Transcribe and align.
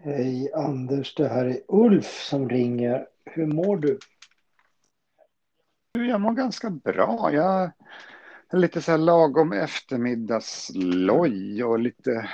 Hej 0.00 0.52
Anders, 0.54 1.14
det 1.14 1.28
här 1.28 1.44
är 1.44 1.60
Ulf 1.68 2.22
som 2.22 2.48
ringer. 2.48 3.06
Hur 3.24 3.46
mår 3.46 3.76
du? 3.76 3.98
Jag 5.92 6.20
mår 6.20 6.32
ganska 6.32 6.70
bra. 6.70 7.30
Jag 7.32 7.70
är 8.48 8.56
lite 8.58 8.82
så 8.82 8.90
här 8.90 8.98
lagom 8.98 9.52
eftermiddagsloj 9.52 11.64
och 11.64 11.78
lite, 11.78 12.28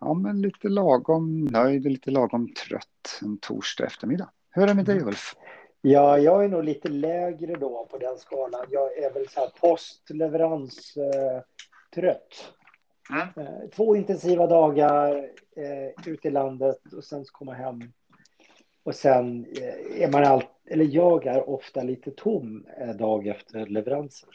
ja, 0.00 0.14
men 0.14 0.42
lite 0.42 0.68
lagom 0.68 1.44
nöjd 1.44 1.86
och 1.86 1.92
lite 1.92 2.10
lagom 2.10 2.54
trött 2.54 3.20
en 3.22 3.38
torsdag 3.38 3.86
eftermiddag. 3.86 4.30
Hur 4.50 4.62
är 4.62 4.66
det 4.66 4.74
med 4.74 4.84
dig 4.84 4.96
Mm. 4.96 5.08
Ulf? 5.08 5.34
Ja, 5.80 6.18
jag 6.18 6.44
är 6.44 6.48
nog 6.48 6.64
lite 6.64 6.88
lägre 6.88 7.56
då 7.56 7.86
på 7.90 7.98
den 7.98 8.18
skalan. 8.18 8.66
Jag 8.70 8.98
är 8.98 9.12
väl 9.14 9.28
så 9.28 9.40
här 9.40 9.50
postleverans 9.60 10.96
eh, 10.96 11.40
trött. 11.94 12.52
Mm. 13.10 13.28
Eh, 13.36 13.68
två 13.68 13.96
intensiva 13.96 14.46
dagar 14.46 15.30
eh, 15.56 16.12
ute 16.12 16.28
i 16.28 16.30
landet 16.30 16.92
och 16.92 17.04
sen 17.04 17.24
komma 17.32 17.52
hem. 17.52 17.80
Och 18.82 18.94
sen 18.94 19.46
eh, 19.60 20.02
är 20.02 20.12
man 20.12 20.24
allt, 20.24 20.48
eller 20.66 20.84
jag 20.84 21.26
är 21.26 21.48
ofta 21.50 21.82
lite 21.82 22.10
tom 22.10 22.66
eh, 22.80 22.96
dag 22.96 23.26
efter 23.26 23.66
leveranser. 23.66 24.28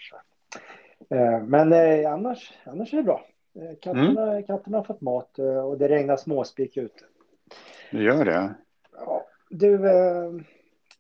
Eh, 1.10 1.44
men 1.44 1.74
eh, 1.74 2.12
annars, 2.14 2.54
annars 2.64 2.94
är 2.94 2.98
det 2.98 3.04
bra. 3.04 3.26
Eh, 3.56 3.78
katterna, 3.82 4.42
katterna 4.42 4.78
har 4.78 4.84
fått 4.84 5.02
mat 5.02 5.40
och 5.40 5.78
det 5.78 5.88
regnar 5.88 6.18
småspik 6.18 6.78
ute. 6.78 7.04
Du 7.92 8.04
gör 8.04 8.26
det? 8.26 8.54
Ja, 8.94 9.26
du, 9.50 9.90
eh, 9.90 10.26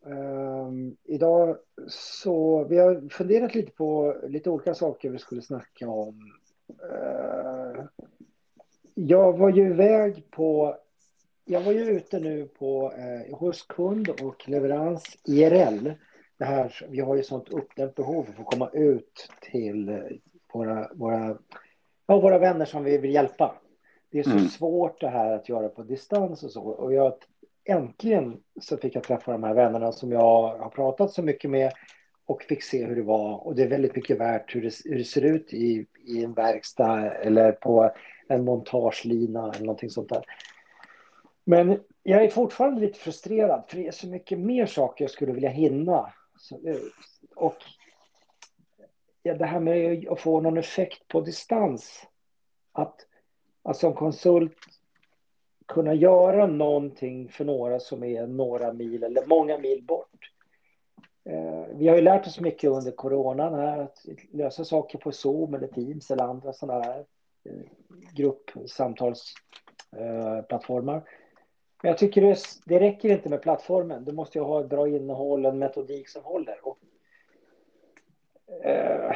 eh, 0.05 0.69
idag 1.03 1.57
så 1.87 2.63
vi 2.63 2.77
har 2.77 3.09
funderat 3.09 3.55
lite 3.55 3.71
på 3.71 4.17
lite 4.27 4.49
olika 4.49 4.73
saker 4.73 5.09
vi 5.09 5.19
skulle 5.19 5.41
snacka 5.41 5.89
om. 5.89 6.31
Jag 8.95 9.37
var 9.37 9.49
ju 9.49 9.65
iväg 9.69 10.31
på, 10.31 10.77
jag 11.45 11.61
var 11.61 11.71
ju 11.71 11.79
ute 11.81 12.19
nu 12.19 12.45
på 12.47 12.93
eh, 12.97 13.37
hos 13.37 13.61
kund 13.61 14.09
och 14.09 14.49
leverans 14.49 15.17
IRL. 15.25 15.91
Det 16.37 16.45
här, 16.45 16.85
vi 16.89 16.99
har 16.99 17.15
ju 17.15 17.23
sånt 17.23 17.49
uppdämt 17.49 17.95
behov 17.95 18.23
för 18.23 18.41
att 18.41 18.47
komma 18.47 18.69
ut 18.73 19.29
till 19.51 19.89
eh, 19.89 19.95
våra, 20.53 20.89
våra, 20.93 21.37
ja, 22.07 22.19
våra 22.19 22.37
vänner 22.39 22.65
som 22.65 22.83
vi 22.83 22.97
vill 22.97 23.13
hjälpa. 23.13 23.55
Det 24.11 24.19
är 24.19 24.23
så 24.23 24.31
Mm. 24.31 24.47
svårt 24.47 25.01
det 25.01 25.09
här 25.09 25.31
att 25.31 25.49
göra 25.49 25.69
på 25.69 25.83
distans 25.83 26.43
och 26.43 26.51
så. 26.51 26.61
Och 26.63 26.93
jag, 26.93 27.13
äntligen 27.65 28.37
så 28.61 28.77
fick 28.77 28.95
jag 28.95 29.03
träffa 29.03 29.31
de 29.31 29.43
här 29.43 29.53
vännerna 29.53 29.91
som 29.91 30.11
jag 30.11 30.57
har 30.57 30.69
pratat 30.69 31.11
så 31.11 31.23
mycket 31.23 31.49
med 31.51 31.71
och 32.25 32.43
fick 32.43 32.63
se 32.63 32.85
hur 32.85 32.95
det 32.95 33.01
var. 33.01 33.47
Och 33.47 33.55
det 33.55 33.63
är 33.63 33.67
väldigt 33.67 33.95
mycket 33.95 34.17
värt 34.17 34.55
hur 34.55 34.61
det, 34.61 34.73
hur 34.85 34.97
det 34.97 35.03
ser 35.03 35.21
ut 35.21 35.53
i, 35.53 35.85
i 36.05 36.23
en 36.23 36.33
verkstad 36.33 37.11
eller 37.11 37.51
på 37.51 37.91
en 38.27 38.45
montagelina 38.45 39.51
eller 39.55 39.65
någonting 39.65 39.89
sånt 39.89 40.09
där. 40.09 40.25
Men 41.43 41.79
jag 42.03 42.23
är 42.23 42.29
fortfarande 42.29 42.81
lite 42.81 42.99
frustrerad 42.99 43.63
för 43.67 43.77
det 43.77 43.87
är 43.87 43.91
så 43.91 44.07
mycket 44.07 44.39
mer 44.39 44.65
saker 44.65 45.03
jag 45.03 45.11
skulle 45.11 45.33
vilja 45.33 45.49
hinna. 45.49 46.13
Så, 46.37 46.55
eh, 46.67 46.75
och 47.35 47.57
ja, 49.23 49.33
det 49.33 49.45
här 49.45 49.59
med 49.59 50.07
att 50.09 50.19
få 50.19 50.41
någon 50.41 50.57
effekt 50.57 51.07
på 51.07 51.21
distans. 51.21 52.07
Att, 52.71 52.95
att 53.63 53.77
som 53.77 53.93
konsult 53.93 54.57
kunna 55.67 55.93
göra 55.93 56.47
någonting 56.47 57.29
för 57.29 57.45
några 57.45 57.79
som 57.79 58.03
är 58.03 58.27
några 58.27 58.73
mil 58.73 59.03
eller 59.03 59.25
många 59.25 59.57
mil 59.57 59.83
bort. 59.83 60.30
Eh, 61.23 61.65
Vi 61.73 61.87
har 61.87 61.95
ju 61.95 62.01
lärt 62.01 62.27
oss 62.27 62.39
mycket 62.39 62.69
under 62.69 62.91
coronan 62.91 63.53
här 63.53 63.79
att 63.79 64.05
lösa 64.31 64.65
saker 64.65 64.97
på 64.97 65.11
Zoom 65.11 65.53
eller 65.53 65.67
Teams 65.67 66.11
eller 66.11 66.23
andra 66.23 66.53
sådana 66.53 66.83
här 66.83 67.05
eh, 67.43 67.53
gruppsamtalsplattformar. 68.13 71.03
Men 71.83 71.89
jag 71.89 71.97
tycker 71.97 72.21
det, 72.21 72.37
det 72.65 72.79
räcker 72.79 73.09
inte 73.09 73.29
med 73.29 73.41
plattformen. 73.41 74.05
Du 74.05 74.11
måste 74.11 74.37
ju 74.37 74.43
ha 74.43 74.61
ett 74.61 74.69
bra 74.69 74.87
innehåll, 74.87 75.45
en 75.45 75.59
metodik 75.59 76.09
som 76.09 76.23
håller. 76.23 76.67
Och, 76.67 76.79
eh, 78.65 79.15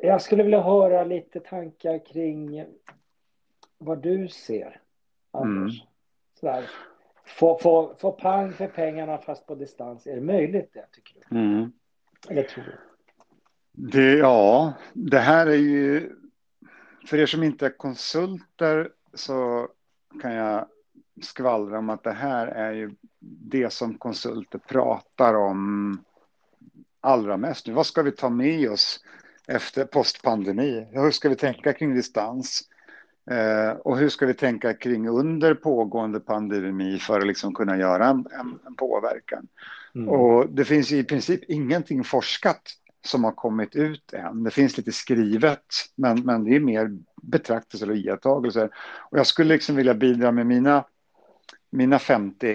jag 0.00 0.22
skulle 0.22 0.42
vilja 0.42 0.60
höra 0.60 1.04
lite 1.04 1.40
tankar 1.40 2.06
kring 2.06 2.66
vad 3.78 4.02
du 4.02 4.28
ser, 4.28 4.80
Anders. 5.30 5.82
Mm. 5.82 5.88
Få, 7.24 7.58
få, 7.58 7.94
få 8.00 8.12
pang 8.12 8.52
för 8.52 8.66
pengarna 8.66 9.18
fast 9.18 9.46
på 9.46 9.54
distans. 9.54 10.06
Är 10.06 10.14
det 10.14 10.20
möjligt 10.20 10.70
det, 10.72 10.86
tycker 10.92 11.14
du? 11.28 11.36
Mm. 11.38 11.72
Eller 12.28 12.42
tror 12.42 12.64
du? 12.64 12.78
Det, 13.72 14.12
ja, 14.12 14.72
det 14.92 15.18
här 15.18 15.46
är 15.46 15.56
ju... 15.56 16.12
För 17.06 17.18
er 17.18 17.26
som 17.26 17.42
inte 17.42 17.66
är 17.66 17.76
konsulter 17.76 18.90
så 19.14 19.68
kan 20.22 20.32
jag 20.32 20.66
skvallra 21.22 21.78
om 21.78 21.90
att 21.90 22.04
det 22.04 22.12
här 22.12 22.46
är 22.46 22.72
ju 22.72 22.90
det 23.50 23.72
som 23.72 23.98
konsulter 23.98 24.58
pratar 24.58 25.34
om 25.34 25.98
allra 27.00 27.36
mest. 27.36 27.66
Nu, 27.66 27.72
vad 27.72 27.86
ska 27.86 28.02
vi 28.02 28.12
ta 28.12 28.28
med 28.28 28.70
oss 28.70 29.00
efter 29.46 29.84
postpandemi? 29.84 30.86
Hur 30.90 31.10
ska 31.10 31.28
vi 31.28 31.36
tänka 31.36 31.72
kring 31.72 31.94
distans? 31.94 32.68
Eh, 33.30 33.70
och 33.70 33.98
hur 33.98 34.08
ska 34.08 34.26
vi 34.26 34.34
tänka 34.34 34.74
kring 34.74 35.08
under 35.08 35.54
pågående 35.54 36.20
pandemi 36.20 36.98
för 36.98 37.20
att 37.20 37.26
liksom 37.26 37.54
kunna 37.54 37.78
göra 37.78 38.06
en, 38.06 38.26
en, 38.40 38.58
en 38.66 38.74
påverkan? 38.76 39.48
Mm. 39.94 40.08
Och 40.08 40.48
det 40.50 40.64
finns 40.64 40.92
i 40.92 41.04
princip 41.04 41.40
ingenting 41.50 42.04
forskat 42.04 42.62
som 43.04 43.24
har 43.24 43.32
kommit 43.32 43.76
ut 43.76 44.12
än. 44.12 44.44
Det 44.44 44.50
finns 44.50 44.76
lite 44.76 44.92
skrivet, 44.92 45.64
men, 45.96 46.20
men 46.20 46.44
det 46.44 46.56
är 46.56 46.60
mer 46.60 46.98
betraktelser 47.22 47.90
och 47.90 47.96
iakttagelser. 47.96 48.70
Och 49.10 49.18
jag 49.18 49.26
skulle 49.26 49.54
liksom 49.54 49.76
vilja 49.76 49.94
bidra 49.94 50.32
med 50.32 50.46
mina, 50.46 50.84
mina 51.70 51.98
50 51.98 52.46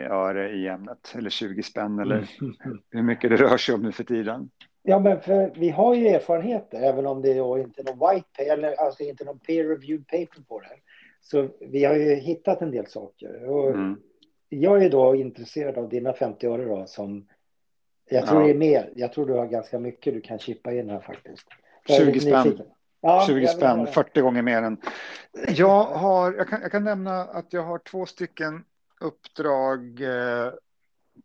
öre 0.00 0.50
i 0.50 0.68
ämnet, 0.68 1.12
eller 1.14 1.30
20 1.30 1.62
spänn, 1.62 1.98
eller 1.98 2.28
Mm. 2.40 2.56
hur 2.90 3.02
mycket 3.02 3.30
det 3.30 3.36
rör 3.36 3.56
sig 3.56 3.74
om 3.74 3.82
nu 3.82 3.92
för 3.92 4.04
tiden. 4.04 4.50
Ja, 4.82 4.98
men 4.98 5.20
för 5.20 5.52
vi 5.56 5.68
har 5.70 5.94
ju 5.94 6.06
erfarenheter, 6.08 6.82
även 6.82 7.06
om 7.06 7.22
det 7.22 7.34
då 7.34 7.58
inte 7.58 7.82
är 7.82 7.84
någon 7.84 8.10
white 8.14 8.26
paper, 8.38 8.52
eller 8.52 8.80
alltså 8.80 9.02
inte 9.02 9.24
någon 9.24 9.38
peer-reviewed 9.38 10.04
paper 10.06 10.42
på 10.48 10.60
det 10.60 10.66
här. 10.66 10.78
Så 11.20 11.48
vi 11.60 11.84
har 11.84 11.94
ju 11.94 12.14
hittat 12.14 12.62
en 12.62 12.70
del 12.70 12.86
saker. 12.86 13.44
Och 13.50 13.68
Mm. 13.70 14.00
Jag 14.48 14.84
är 14.84 14.90
då 14.90 15.14
intresserad 15.14 15.78
av 15.78 15.88
dina 15.88 16.12
50 16.12 16.46
öre 16.46 16.64
då, 16.64 16.86
som 16.86 17.26
jag 18.10 18.26
tror 18.26 18.42
Ja. 18.42 18.48
är 18.48 18.54
mer. 18.54 18.90
Jag 18.96 19.12
tror 19.12 19.26
du 19.26 19.32
har 19.32 19.46
ganska 19.46 19.78
mycket 19.78 20.14
du 20.14 20.20
kan 20.20 20.38
chippa 20.38 20.72
in 20.72 20.90
här 20.90 21.00
faktiskt. 21.00 21.46
Jag 21.86 21.96
är 21.96 22.04
20 22.04 22.12
lite 22.12 22.26
spänn. 22.26 22.62
Ja, 23.00 23.24
20 23.26 23.32
jag 23.32 23.40
vill 23.40 23.48
spänn, 23.48 23.78
höra. 23.78 23.86
40 23.90 24.20
gånger 24.20 24.42
mer 24.42 24.62
än... 24.62 24.76
Jag, 25.48 25.84
har, 25.84 26.32
jag, 26.32 26.48
kan, 26.48 26.62
jag 26.62 26.70
kan 26.72 26.84
nämna 26.84 27.20
att 27.20 27.52
jag 27.52 27.62
har 27.62 27.78
två 27.78 28.06
stycken 28.06 28.64
uppdrag, 29.00 30.00
eh, 30.00 30.52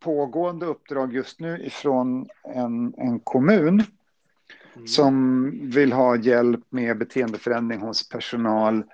pågående 0.00 0.66
uppdrag 0.66 1.14
just 1.14 1.40
nu 1.40 1.66
ifrån 1.66 2.28
en, 2.42 2.94
en 2.96 3.20
kommun 3.20 3.82
Mm. 4.78 4.86
som 4.86 5.50
vill 5.70 5.92
ha 5.92 6.16
hjälp 6.16 6.60
med 6.70 6.98
beteendeförändring 6.98 7.80
hos 7.80 8.08
personal 8.08 8.84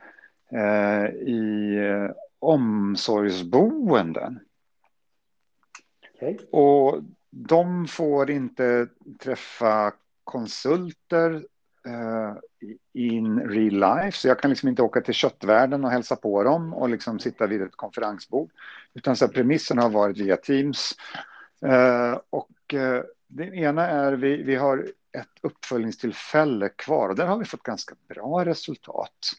eh, 0.52 1.04
i 1.14 1.76
eh, 1.76 2.10
omsorgsboenden. 2.38 4.40
Okej. 6.14 6.38
Och 6.50 7.02
de 7.30 7.86
får 7.86 8.30
inte 8.30 8.88
träffa 9.20 9.92
konsulter 10.24 11.46
Eh, 11.86 12.34
in 12.92 13.40
real 13.40 13.74
life. 13.74 14.18
Så 14.18 14.28
jag 14.28 14.38
kan 14.38 14.50
liksom 14.50 14.68
inte 14.68 14.82
åka 14.82 15.00
till 15.00 15.14
köttvärlden 15.14 15.84
och 15.84 15.90
hälsa 15.90 16.16
på 16.16 16.42
dem 16.42 16.74
och 16.74 16.88
liksom 16.88 17.18
sitta 17.18 17.46
vid 17.46 17.62
ett 17.62 17.76
konferensbord. 17.76 18.50
Utan 18.94 19.16
så 19.16 19.28
premissen 19.28 19.78
har 19.78 19.90
varit 19.90 20.18
via 20.18 20.36
Teams. 20.36 20.92
Eh, 21.66 22.18
och 22.30 22.74
eh, 22.74 23.02
det 23.26 23.44
ena 23.44 23.86
är 23.86 24.12
vi, 24.12 24.42
vi 24.42 24.54
har 24.54 24.78
ett 25.18 25.28
uppföljningstillfälle 25.40 26.68
kvar 26.68 27.08
och 27.08 27.16
där 27.16 27.26
har 27.26 27.38
vi 27.38 27.44
fått 27.44 27.62
ganska 27.62 27.94
bra 28.08 28.44
resultat. 28.44 29.32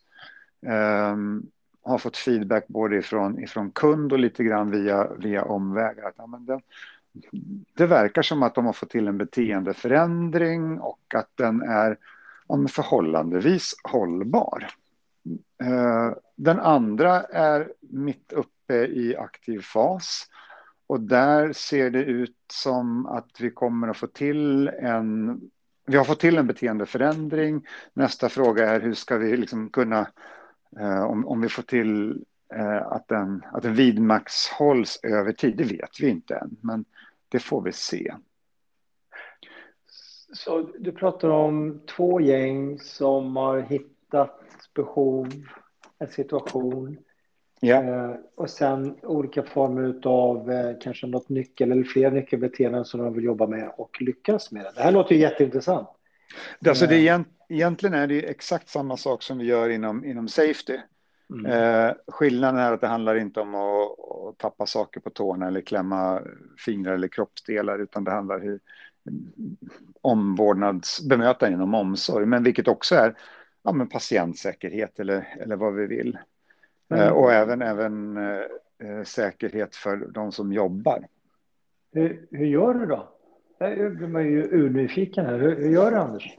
Um, 1.12 1.50
har 1.84 1.98
fått 1.98 2.18
feedback 2.18 2.68
både 2.68 2.98
ifrån, 2.98 3.44
ifrån 3.44 3.72
kund 3.72 4.14
och 4.14 4.20
lite 4.20 4.44
grann 4.44 4.72
via, 4.72 5.08
via 5.18 5.44
omvägar. 5.44 6.08
Att, 6.08 6.16
ja, 6.18 6.28
men 6.28 6.46
det, 6.46 6.62
det 7.74 7.86
verkar 7.86 8.22
som 8.22 8.44
att 8.44 8.56
de 8.56 8.66
har 8.66 8.74
fått 8.74 8.90
till 8.90 9.08
en 9.08 9.18
beteendeförändring 9.18 10.80
och 10.80 11.16
att 11.16 11.30
den 11.36 11.62
är 11.62 11.98
om 12.48 12.68
förhållandevis 12.68 13.76
hållbar. 13.84 14.68
Eh, 15.64 16.12
den 16.36 16.60
andra 16.60 17.24
är 17.24 17.72
mitt 17.80 18.34
uppe 18.34 18.76
i 18.76 19.16
aktiv 19.18 19.62
fas. 19.62 20.28
Och 20.88 21.02
där 21.02 21.54
ser 21.54 21.90
det 21.90 22.04
ut 22.04 22.38
som 22.54 23.06
att 23.06 23.30
vi 23.40 23.50
kommer 23.52 23.88
att 23.88 23.98
få 23.98 24.08
till 24.08 24.68
en... 24.68 25.42
Vi 25.88 25.98
har 25.98 26.04
fått 26.04 26.20
till 26.20 26.38
en 26.38 26.48
beteendeförändring. 26.48 27.68
Nästa 27.94 28.30
fråga 28.30 28.70
är 28.70 28.82
hur 28.82 28.94
ska 28.94 29.18
vi 29.18 29.38
liksom 29.38 29.70
kunna... 29.70 30.08
Eh, 30.80 31.04
om, 31.04 31.28
om 31.28 31.42
vi 31.42 31.50
får 31.50 31.64
till 31.64 32.24
eh, 32.54 32.88
att 32.88 33.08
den, 33.08 33.44
att 33.52 33.64
den 33.64 33.74
vidmakthålls 33.74 35.00
över 35.04 35.32
tid, 35.32 35.58
det 35.58 35.64
vet 35.64 36.00
vi 36.00 36.10
inte 36.10 36.36
än. 36.36 36.58
Men 36.62 36.86
det 37.30 37.40
får 37.40 37.62
vi 37.62 37.72
se. 37.72 38.14
Så 40.34 40.70
du 40.80 40.92
pratar 40.92 41.30
om 41.30 41.82
två 41.96 42.22
gäng 42.22 42.80
som 42.80 43.36
har 43.36 43.60
hittat 43.60 44.42
behov, 44.74 45.34
en 46.00 46.08
situation. 46.08 46.98
Ja. 47.60 47.84
Eh, 47.84 48.16
och 48.36 48.50
sen 48.50 48.96
olika 49.04 49.44
former 49.44 50.00
av 50.04 50.52
eh, 50.52 50.76
kanske 50.82 51.08
något 51.08 51.30
nyckel 51.30 51.72
eller 51.72 51.84
fler 51.84 52.12
nyckelbeteenden 52.12 52.86
som 52.86 53.00
de 53.00 53.14
vill 53.14 53.24
jobba 53.24 53.48
med 53.48 53.72
och 53.78 54.02
lyckas 54.02 54.52
med 54.52 54.66
det. 54.76 54.82
Här 54.82 54.92
låter 54.92 55.16
ju 55.16 55.22
jätteintressant. 55.22 55.88
Alltså 56.68 56.88
det 56.88 57.08
är, 57.08 57.26
egentligen 57.50 57.94
är 57.94 58.08
det 58.08 58.30
exakt 58.30 58.70
samma 58.70 58.98
sak 58.98 59.24
som 59.24 59.38
vi 59.38 59.46
gör 59.46 59.70
inom, 59.70 60.06
inom 60.06 60.28
safety. 60.28 60.78
Mm. 61.30 61.46
Eh, 61.46 61.94
skillnaden 62.08 62.60
är 62.60 62.72
att 62.72 62.82
det 62.82 62.88
handlar 62.88 63.16
inte 63.16 63.40
om 63.40 63.56
att, 63.56 64.00
att, 64.00 64.38
tappa 64.38 64.66
saker 64.66 65.00
på 65.00 65.10
tårna 65.10 65.48
eller 65.48 65.62
klämma 65.62 66.22
fingrar 66.66 66.94
eller 66.94 67.08
kroppsdelar, 67.08 67.80
utan 67.80 68.04
det 68.04 68.12
handlar 68.12 68.40
om 69.06 69.58
omvårdnadsbemötande 70.02 71.52
genom 71.52 71.74
omsorg, 71.74 72.26
men 72.26 72.44
vilket 72.44 72.68
också 72.68 72.96
är 72.96 73.16
ja, 73.64 73.72
men 73.72 73.90
patientsäkerhet 73.90 75.00
eller, 75.00 75.36
eller 75.40 75.56
vad 75.56 75.74
vi 75.74 75.88
vill. 75.88 76.18
Mm. 76.90 77.04
Eh, 77.04 77.14
och 77.14 77.34
även, 77.34 77.62
även 77.62 78.18
eh, 78.18 78.40
eh, 78.84 79.04
säkerhet 79.04 79.76
för 79.76 79.98
de 79.98 80.32
som 80.32 80.54
jobbar. 80.54 81.08
Hur, 81.92 82.28
hur 82.32 82.46
gör 82.46 82.74
du 82.74 82.86
då? 82.86 83.10
Jag 83.60 83.96
blir 83.96 84.08
man 84.08 84.26
ju 84.26 84.44
urnyfiken 84.44 85.26
här. 85.26 85.40
Hur, 85.40 85.56
hur 85.56 85.70
gör 85.70 85.92
du 85.92 85.98
Anders? 85.98 86.38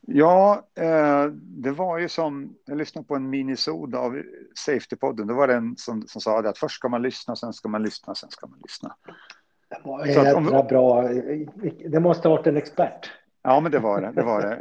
Ja, 0.00 0.68
eh, 0.74 1.26
det 1.32 1.70
var 1.70 1.98
ju 1.98 2.08
som, 2.08 2.54
jag 2.64 2.78
lyssnade 2.78 3.06
på 3.06 3.16
en 3.16 3.30
minisod 3.30 3.94
av 3.94 4.22
Safety-podden, 4.66 5.26
då 5.26 5.34
var 5.34 5.48
det 5.48 5.54
en 5.54 5.76
som, 5.76 6.02
som 6.06 6.20
sa 6.20 6.38
att 6.38 6.58
först 6.58 6.74
ska 6.74 6.88
man 6.88 7.02
lyssna, 7.02 7.36
sen 7.36 7.52
ska 7.52 7.68
man 7.68 7.82
lyssna, 7.82 8.14
sen 8.14 8.30
ska 8.30 8.46
man 8.46 8.58
lyssna. 8.62 8.96
Det 9.68 9.80
var 9.84 10.06
jädra 10.06 10.62
bra, 10.62 11.08
det 11.88 12.00
måste 12.00 12.28
ha 12.28 12.36
varit 12.36 12.46
en 12.46 12.56
expert. 12.56 13.10
Ja, 13.42 13.60
men 13.60 13.72
det 13.72 13.78
var 13.78 14.00
det. 14.00 14.12
det, 14.14 14.22
var 14.22 14.42
det. 14.42 14.54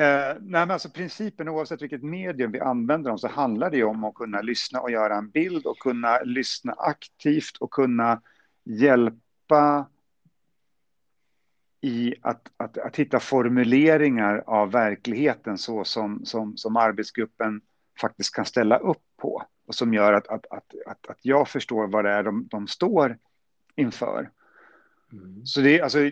Eh, 0.00 0.36
nej, 0.40 0.60
men 0.60 0.70
alltså 0.70 0.90
principen, 0.90 1.48
oavsett 1.48 1.82
vilket 1.82 2.02
medium 2.02 2.52
vi 2.52 2.60
använder 2.60 3.10
dem, 3.10 3.18
så 3.18 3.28
handlar 3.28 3.70
det 3.70 3.84
om 3.84 4.04
att 4.04 4.14
kunna 4.14 4.40
lyssna 4.40 4.80
och 4.80 4.90
göra 4.90 5.16
en 5.16 5.30
bild 5.30 5.66
och 5.66 5.78
kunna 5.78 6.20
lyssna 6.20 6.72
aktivt 6.72 7.56
och 7.60 7.70
kunna 7.70 8.20
hjälpa 8.64 9.86
i 11.80 12.14
att, 12.20 12.50
att, 12.56 12.78
att 12.78 12.96
hitta 12.96 13.20
formuleringar 13.20 14.42
av 14.46 14.70
verkligheten 14.70 15.58
så 15.58 15.84
som, 15.84 16.24
som, 16.24 16.56
som 16.56 16.76
arbetsgruppen 16.76 17.60
faktiskt 18.00 18.34
kan 18.34 18.44
ställa 18.44 18.78
upp 18.78 19.02
på 19.16 19.42
och 19.66 19.74
som 19.74 19.94
gör 19.94 20.12
att, 20.12 20.28
att, 20.28 20.46
att, 20.50 20.74
att, 20.86 21.06
att 21.06 21.18
jag 21.22 21.48
förstår 21.48 21.86
vad 21.86 22.04
det 22.04 22.10
är 22.10 22.22
de, 22.22 22.48
de 22.50 22.66
står 22.66 23.18
inför. 23.76 24.30
Mm. 25.12 25.46
Så 25.46 25.60
det 25.60 25.78
är 25.78 25.82
alltså 25.82 26.10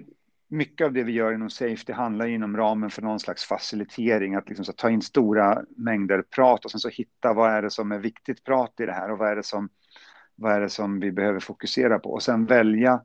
mycket 0.48 0.84
av 0.84 0.92
det 0.92 1.02
vi 1.02 1.12
gör 1.12 1.32
inom 1.32 1.50
Safety 1.50 1.92
handlar 1.92 2.26
inom 2.26 2.56
ramen 2.56 2.90
för 2.90 3.02
någon 3.02 3.20
slags 3.20 3.44
facilitering, 3.44 4.34
att 4.34 4.48
liksom 4.48 4.74
ta 4.76 4.90
in 4.90 5.02
stora 5.02 5.64
mängder 5.76 6.22
prat 6.22 6.64
och 6.64 6.70
sen 6.70 6.80
så 6.80 6.88
hitta 6.88 7.32
vad 7.32 7.50
är 7.50 7.62
det 7.62 7.70
som 7.70 7.92
är 7.92 7.98
viktigt 7.98 8.44
prat 8.44 8.80
i 8.80 8.86
det 8.86 8.92
här 8.92 9.10
och 9.10 9.18
vad 9.18 9.28
är 9.28 9.36
det 9.36 9.42
som, 9.42 9.68
vad 10.34 10.52
är 10.52 10.60
det 10.60 10.70
som 10.70 11.00
vi 11.00 11.12
behöver 11.12 11.40
fokusera 11.40 11.98
på 11.98 12.12
och 12.12 12.22
sen 12.22 12.46
välja 12.46 13.02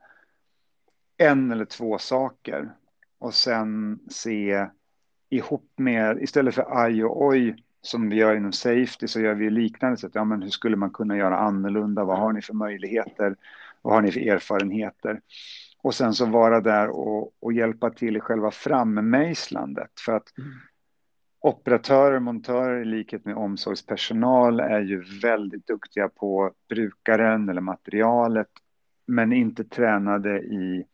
en 1.18 1.52
eller 1.52 1.66
två 1.66 1.98
saker 1.98 2.72
och 3.20 3.34
sen 3.34 4.00
se 4.10 4.68
ihop 5.30 5.74
med, 5.76 6.18
istället 6.22 6.56
för 6.56 6.84
aj 6.84 7.04
och 7.04 7.26
oj 7.26 7.56
som 7.82 8.10
vi 8.10 8.16
gör 8.16 8.36
inom 8.36 8.52
Safety 8.52 9.08
så 9.08 9.20
gör 9.20 9.34
vi 9.34 9.50
liknande 9.50 9.98
sätt. 9.98 10.12
Ja, 10.14 10.24
men 10.24 10.42
hur 10.42 10.50
skulle 10.50 10.76
man 10.76 10.90
kunna 10.90 11.18
göra 11.18 11.38
annorlunda? 11.38 12.04
Vad 12.04 12.18
har 12.18 12.34
ni 12.34 12.42
för 12.42 12.54
möjligheter? 12.54 13.36
Vad 13.86 13.94
har 13.94 14.02
ni 14.02 14.12
för 14.12 14.20
erfarenheter? 14.20 15.22
Och 15.84 15.96
sen 15.96 16.14
så 16.14 16.26
vara 16.26 16.62
där 16.62 16.90
och, 16.90 17.32
och 17.40 17.54
hjälpa 17.54 17.90
till 17.90 18.18
i 18.18 18.20
själva 18.20 18.52
frammejslandet. 18.52 19.92
För 20.06 20.12
att 20.12 20.38
mm. 20.38 20.52
operatörer, 21.40 22.20
montörer 22.20 22.82
i 22.82 22.86
likhet 22.86 23.26
med 23.26 23.36
omsorgspersonal 23.36 24.60
är 24.60 24.82
ju 24.82 25.04
väldigt 25.22 25.68
duktiga 25.68 26.10
på 26.10 26.52
brukaren 26.70 27.50
eller 27.50 27.62
materialet. 27.62 28.48
Men 29.08 29.34
inte 29.34 29.64
tränade 29.64 30.40
i 30.40 30.86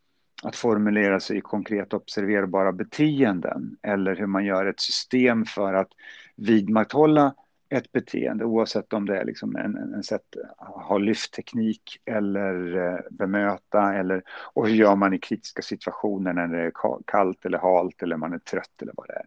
att 0.44 0.56
formulera 0.56 1.20
sig 1.20 1.38
i 1.38 1.42
konkret 1.42 1.94
observerbara 1.94 2.72
beteenden 2.72 3.78
eller 3.82 4.16
hur 4.16 4.28
man 4.28 4.46
gör 4.46 4.66
ett 4.66 4.80
system 4.80 5.46
för 5.46 5.74
att 5.74 5.90
vidmakthålla 6.36 7.34
ett 7.72 7.92
beteende 7.92 8.46
oavsett 8.46 8.94
om 8.94 9.06
det 9.06 9.20
är 9.20 9.26
liksom 9.26 9.56
en, 9.56 9.78
en 9.78 10.04
sätt 10.04 10.36
att 10.58 10.84
ha 10.84 10.98
lyftteknik 10.98 12.02
eller 12.06 12.78
eh, 12.78 13.00
bemöta 13.12 13.94
eller 13.94 14.24
och 14.30 14.68
hur 14.68 14.76
gör 14.76 14.96
man 14.96 15.14
i 15.14 15.20
kritiska 15.20 15.62
situationer 15.62 16.34
när 16.34 16.48
det 16.48 16.62
är 16.62 16.72
kallt 17.08 17.46
eller 17.46 17.58
halt 17.58 18.04
eller 18.04 18.18
man 18.18 18.34
är 18.34 18.40
trött 18.40 18.82
eller 18.82 18.94
vad 18.96 19.08
det 19.08 19.14
är. 19.14 19.26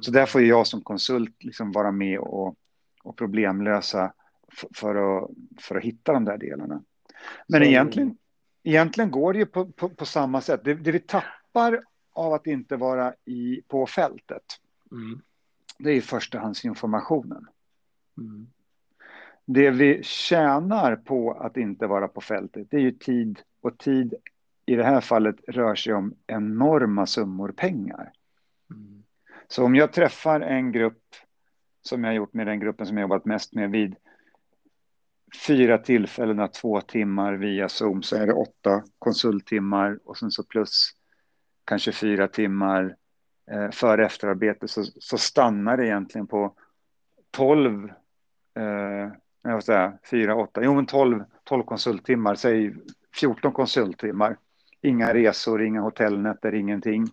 Så 0.00 0.10
där 0.10 0.26
får 0.26 0.42
jag 0.42 0.66
som 0.66 0.80
konsult 0.80 1.44
liksom 1.44 1.72
vara 1.72 1.92
med 1.92 2.18
och, 2.18 2.56
och 3.02 3.16
problemlösa 3.16 4.12
för 4.74 4.94
att, 4.94 5.30
för 5.60 5.76
att 5.76 5.84
hitta 5.84 6.12
de 6.12 6.24
där 6.24 6.38
delarna. 6.38 6.82
Men 7.46 7.60
Så... 7.60 7.66
egentligen, 7.66 8.16
egentligen 8.62 9.10
går 9.10 9.32
det 9.32 9.38
ju 9.38 9.46
på, 9.46 9.66
på, 9.66 9.88
på 9.88 10.06
samma 10.06 10.40
sätt. 10.40 10.60
Det, 10.64 10.74
det, 10.74 10.92
vi 10.92 11.00
tappar 11.00 11.82
av 12.12 12.32
att 12.32 12.46
inte 12.46 12.76
vara 12.76 13.14
i, 13.24 13.62
på 13.68 13.86
fältet, 13.86 14.42
mm. 14.90 15.20
det 15.78 15.90
är 15.90 15.94
i 15.94 16.00
förstahandsinformationen. 16.00 17.46
Mm. 18.18 18.46
Det 19.44 19.70
vi 19.70 20.02
tjänar 20.02 20.96
på 20.96 21.32
att 21.32 21.56
inte 21.56 21.86
vara 21.86 22.08
på 22.08 22.20
fältet, 22.20 22.66
det 22.70 22.76
är 22.76 22.80
ju 22.80 22.92
tid 22.92 23.40
och 23.60 23.78
tid 23.78 24.14
i 24.66 24.76
det 24.76 24.84
här 24.84 25.00
fallet 25.00 25.36
rör 25.48 25.74
sig 25.74 25.94
om 25.94 26.14
enorma 26.26 27.06
summor 27.06 27.52
pengar. 27.52 28.12
Mm. 28.70 29.02
Så 29.48 29.64
om 29.64 29.74
jag 29.74 29.92
träffar 29.92 30.40
en 30.40 30.72
grupp, 30.72 31.02
som 31.82 32.04
jag 32.04 32.14
gjort 32.14 32.34
med 32.34 32.46
den 32.46 32.60
gruppen 32.60 32.86
som 32.86 32.96
jag 32.96 33.02
jobbat 33.02 33.24
mest 33.24 33.54
med 33.54 33.70
vid 33.70 33.96
fyra 35.46 35.78
tillfällen, 35.78 36.48
två 36.48 36.80
timmar 36.80 37.32
via 37.32 37.68
Zoom, 37.68 38.02
så 38.02 38.16
är 38.16 38.26
det 38.26 38.32
åtta 38.32 38.82
konsulttimmar 38.98 39.98
och 40.04 40.16
sen 40.16 40.30
så 40.30 40.44
plus 40.44 40.90
kanske 41.64 41.92
fyra 41.92 42.28
timmar 42.28 42.96
eh, 43.50 43.70
före 43.70 44.06
efterarbete 44.06 44.68
så, 44.68 44.84
så 44.84 45.18
stannar 45.18 45.76
det 45.76 45.86
egentligen 45.86 46.26
på 46.26 46.54
tolv 47.30 47.92
eh, 48.54 49.12
jag 49.42 49.54
vill 49.54 49.62
säga, 49.62 49.92
fyra, 50.10 50.36
åtta, 50.36 50.60
jo 50.64 50.74
men 50.74 50.86
tolv, 50.86 51.24
tolv 51.44 51.62
konsulttimmar, 51.62 52.34
säg 52.34 52.74
14 53.14 53.52
konsulttimmar. 53.52 54.36
Inga 54.82 55.14
resor, 55.14 55.62
inga 55.62 55.80
hotellnätter, 55.80 56.54
ingenting. 56.54 57.06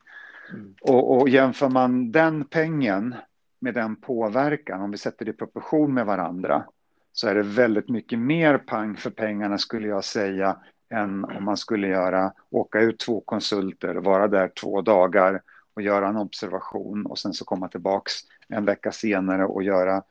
Mm. 0.53 0.75
Och, 0.81 1.18
och 1.18 1.30
jämför 1.30 1.69
man 1.69 2.12
den 2.12 2.45
pengen 2.45 3.15
med 3.59 3.74
den 3.74 3.95
påverkan, 3.95 4.81
om 4.81 4.91
vi 4.91 4.97
sätter 4.97 5.25
det 5.25 5.31
i 5.31 5.33
proportion 5.33 5.94
med 5.94 6.06
varandra, 6.06 6.63
så 7.13 7.27
är 7.27 7.36
det 7.36 7.44
väldigt 7.44 7.89
mycket 7.89 8.19
mer 8.19 8.57
pang 8.57 8.97
för 8.97 9.09
pengarna 9.09 9.57
skulle 9.57 9.88
jag 9.88 10.03
säga 10.03 10.57
än 10.90 11.25
om 11.25 11.44
man 11.44 11.57
skulle 11.57 11.87
göra, 11.87 12.33
åka 12.49 12.80
ut 12.80 12.99
två 12.99 13.21
konsulter, 13.21 13.95
vara 13.95 14.28
där 14.28 14.47
två 14.47 14.81
dagar 14.81 15.42
och 15.73 15.81
göra 15.81 16.07
en 16.07 16.18
observation 16.18 17.06
och 17.06 17.19
sen 17.19 17.33
så 17.33 17.45
komma 17.45 17.68
tillbaks 17.68 18.14
en 18.47 18.66
vecka 18.66 18.92
senare 18.92 19.45
och 19.45 19.64
göra 19.64 20.04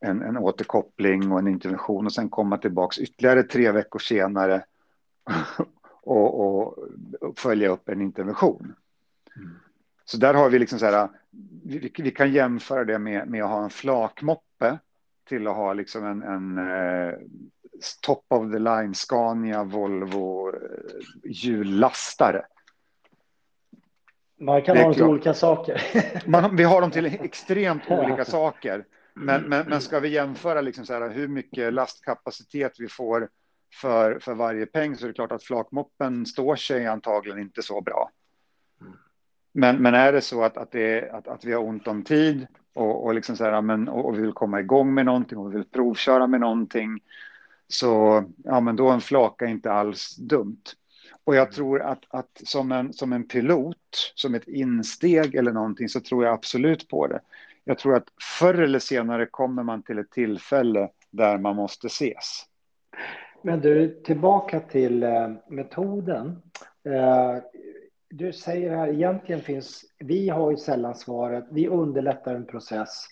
en, 0.00 0.22
en 0.22 0.38
återkoppling 0.38 1.32
och 1.32 1.38
en 1.38 1.48
intervention 1.48 2.06
och 2.06 2.12
sen 2.12 2.28
komma 2.28 2.58
tillbaks 2.58 2.98
ytterligare 2.98 3.42
tre 3.42 3.72
veckor 3.72 3.98
senare 3.98 4.64
och, 6.02 6.40
och, 6.40 6.78
och 7.20 7.38
följa 7.38 7.68
upp 7.68 7.88
en 7.88 8.00
intervention. 8.00 8.74
Mm. 9.36 9.50
Så 10.04 10.16
där 10.16 10.34
har 10.34 10.50
vi 10.50 10.58
liksom 10.58 10.78
så 10.78 10.86
här, 10.86 11.08
vi, 11.64 11.92
vi, 11.98 12.10
kan 12.10 12.32
jämföra 12.32 12.84
det 12.84 12.98
med, 12.98 13.28
med 13.28 13.44
att 13.44 13.50
ha 13.50 13.64
en 13.64 13.70
flakmoppe 13.70 14.78
till 15.28 15.46
att 15.46 15.56
ha 15.56 15.72
liksom 15.72 16.06
en, 16.06 16.22
en 16.22 16.58
eh, 16.58 17.14
top 18.00 18.24
of 18.28 18.52
the 18.52 18.58
line 18.58 18.94
Scania 18.94 19.64
Volvo 19.64 20.48
eh, 20.48 20.54
hjullastare. 21.24 22.46
Man 24.42 24.62
kan 24.62 24.76
ha 24.76 24.84
dem 24.84 24.94
till 24.94 25.02
olika 25.02 25.34
saker. 25.34 25.82
Man, 26.30 26.56
vi 26.56 26.64
har 26.64 26.80
dem 26.80 26.90
till 26.90 27.06
extremt 27.06 27.82
olika 27.90 28.24
saker. 28.24 28.84
Men, 29.14 29.42
men, 29.42 29.68
men 29.68 29.80
ska 29.80 30.00
vi 30.00 30.08
jämföra 30.08 30.60
liksom 30.60 30.86
så 30.86 30.92
här, 30.92 31.10
hur 31.10 31.28
mycket 31.28 31.72
lastkapacitet 31.72 32.72
vi 32.78 32.88
får 32.88 33.28
för, 33.80 34.18
för 34.18 34.34
varje 34.34 34.66
peng 34.66 34.96
så 34.96 35.04
är 35.04 35.08
det 35.08 35.14
klart 35.14 35.32
att 35.32 35.44
flakmoppen 35.44 36.26
står 36.26 36.56
sig 36.56 36.86
antagligen 36.86 37.38
inte 37.38 37.62
så 37.62 37.80
bra. 37.80 38.10
Men, 39.52 39.76
men 39.82 39.94
är 39.94 40.12
det 40.12 40.20
så 40.20 40.42
att, 40.42 40.56
att, 40.56 40.70
det, 40.70 41.10
att, 41.10 41.28
att 41.28 41.44
vi 41.44 41.52
har 41.52 41.62
ont 41.62 41.88
om 41.88 42.02
tid 42.02 42.46
och, 42.74 43.04
och, 43.04 43.14
liksom 43.14 43.36
så 43.36 43.44
här, 43.44 43.60
men, 43.60 43.88
och, 43.88 44.04
och 44.04 44.18
vi 44.18 44.22
vill 44.22 44.32
komma 44.32 44.60
igång 44.60 44.94
med 44.94 45.06
någonting 45.06 45.38
och 45.38 45.52
vi 45.52 45.56
vill 45.56 45.68
provköra 45.68 46.26
med 46.26 46.40
någonting 46.40 47.00
så 47.68 48.24
ja, 48.44 48.60
men 48.60 48.76
då 48.76 48.88
en 48.88 49.00
flaka 49.00 49.46
inte 49.46 49.72
alls 49.72 50.16
dumt. 50.16 50.62
Och 51.24 51.36
jag 51.36 51.52
tror 51.52 51.82
att, 51.82 52.04
att 52.08 52.40
som, 52.44 52.72
en, 52.72 52.92
som 52.92 53.12
en 53.12 53.28
pilot, 53.28 54.12
som 54.14 54.34
ett 54.34 54.48
insteg 54.48 55.34
eller 55.34 55.52
någonting, 55.52 55.88
så 55.88 56.00
tror 56.00 56.24
jag 56.24 56.34
absolut 56.34 56.88
på 56.88 57.06
det. 57.06 57.20
Jag 57.64 57.78
tror 57.78 57.94
att 57.94 58.08
förr 58.38 58.54
eller 58.54 58.78
senare 58.78 59.26
kommer 59.26 59.62
man 59.62 59.82
till 59.82 59.98
ett 59.98 60.10
tillfälle 60.10 60.88
där 61.10 61.38
man 61.38 61.56
måste 61.56 61.86
ses. 61.86 62.46
Men 63.42 63.60
du, 63.60 64.02
tillbaka 64.02 64.60
till 64.60 65.02
eh, 65.02 65.28
metoden. 65.48 66.42
Eh, 66.84 67.42
du 68.10 68.32
säger 68.32 68.76
här, 68.76 68.88
egentligen 68.88 69.40
finns, 69.40 69.84
vi 69.98 70.28
har 70.28 70.50
ju 70.50 70.56
sällan 70.56 70.94
svaret, 70.94 71.44
vi 71.50 71.68
underlättar 71.68 72.34
en 72.34 72.46
process. 72.46 73.06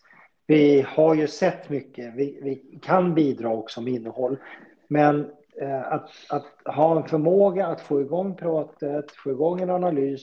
vi 0.47 0.87
har 0.89 1.15
ju 1.15 1.27
sett 1.27 1.69
mycket. 1.69 2.15
Vi, 2.15 2.41
vi 2.43 2.79
kan 2.83 3.15
bidra 3.15 3.49
också 3.49 3.81
med 3.81 3.93
innehåll. 3.93 4.39
Men 4.89 5.31
att, 5.85 6.11
att, 6.29 6.75
ha 6.75 6.97
en 6.97 7.09
förmåga 7.09 7.67
att 7.67 7.81
få 7.81 8.01
igång 8.01 8.37
pratet, 8.37 9.11
få 9.11 9.31
igång 9.31 9.61
en 9.61 9.71
analys, 9.71 10.23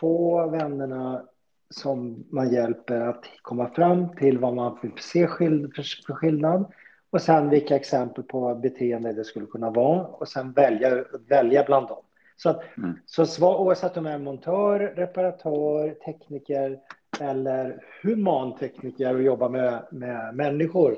få 0.00 0.46
vännerna 0.46 1.22
som 1.70 2.24
man 2.30 2.52
hjälper 2.52 3.00
att 3.00 3.24
komma 3.42 3.68
fram 3.68 4.16
till 4.16 4.38
vad 4.38 4.54
man 4.54 4.78
vill 4.82 4.92
se 4.98 5.26
skill 5.26 5.72
för 6.06 6.14
skillnad 6.14 6.72
och 7.10 7.22
sen 7.22 7.50
vilka 7.50 7.76
exempel 7.76 8.24
på 8.24 8.54
beteende 8.54 9.12
det 9.12 9.24
skulle 9.24 9.46
kunna 9.46 9.70
vara 9.70 10.06
och 10.06 10.28
sen 10.28 10.52
välja, 10.52 11.04
välja 11.28 11.64
bland 11.64 11.88
dem. 11.88 12.02
Så, 12.36 12.50
att, 12.50 12.76
mm. 12.76 12.98
så 13.06 13.26
svar, 13.26 13.56
oavsett 13.56 13.96
om 13.96 14.06
jag 14.06 14.14
är 14.14 14.18
montör, 14.18 14.78
reparatör, 14.96 15.90
tekniker 16.04 16.80
eller 17.20 17.84
humantekniker 18.02 19.14
och 19.14 19.22
jobbar 19.22 19.48
med, 19.48 19.86
med 19.90 20.34
människor. 20.34 20.96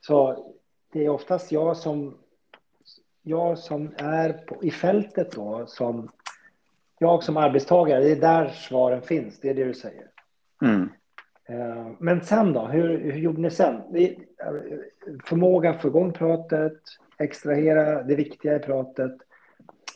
Så 0.00 0.46
det 0.92 1.04
är 1.04 1.08
oftast 1.08 1.52
jag 1.52 1.76
som, 1.76 2.18
jag 3.22 3.58
som 3.58 3.94
är 3.96 4.32
på, 4.32 4.64
i 4.64 4.70
fältet 4.70 5.32
då, 5.32 5.66
som 5.66 6.10
jag 6.98 7.22
som 7.22 7.36
arbetstagare, 7.36 8.04
det 8.04 8.12
är 8.12 8.20
där 8.20 8.48
svaren 8.48 9.02
finns, 9.02 9.40
det 9.40 9.50
är 9.50 9.54
det 9.54 9.64
du 9.64 9.74
säger. 9.74 10.06
Mm. 10.62 10.88
Eh, 11.44 11.92
men 11.98 12.20
sen 12.20 12.52
då, 12.52 12.66
hur, 12.66 13.12
hur 13.12 13.20
gjorde 13.20 13.40
ni 13.40 13.50
sen? 13.50 13.82
Förmåga 15.24 15.70
att 15.70 15.82
få 15.82 15.88
igång 15.88 16.12
pratet, 16.12 16.78
extrahera 17.18 18.02
det 18.02 18.14
viktiga 18.14 18.56
i 18.56 18.58
pratet. 18.58 19.12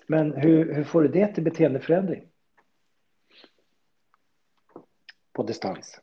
Men 0.06 0.33
hur, 0.33 0.75
hur 0.75 0.85
får 0.85 1.02
du 1.02 1.09
det 1.09 1.35
till 1.35 1.45
beteendeförändring? 1.45 2.28
På 5.33 5.42
distans. 5.42 6.00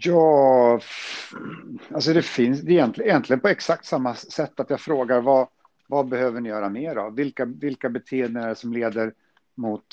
Ja, 0.00 0.80
alltså 1.94 2.12
det 2.12 2.22
finns 2.22 2.60
det 2.60 2.72
egentligen, 2.72 3.10
egentligen 3.10 3.40
på 3.40 3.48
exakt 3.48 3.84
samma 3.84 4.14
sätt 4.14 4.60
att 4.60 4.70
jag 4.70 4.80
frågar 4.80 5.20
vad, 5.20 5.48
vad 5.86 6.08
behöver 6.08 6.40
ni 6.40 6.48
göra 6.48 6.68
mer 6.68 6.96
av? 6.96 7.14
Vilka, 7.14 7.44
vilka 7.44 7.88
beteenden 7.88 8.42
är 8.42 8.48
det 8.48 8.54
som 8.54 8.72
leder 8.72 9.12
mot, 9.54 9.86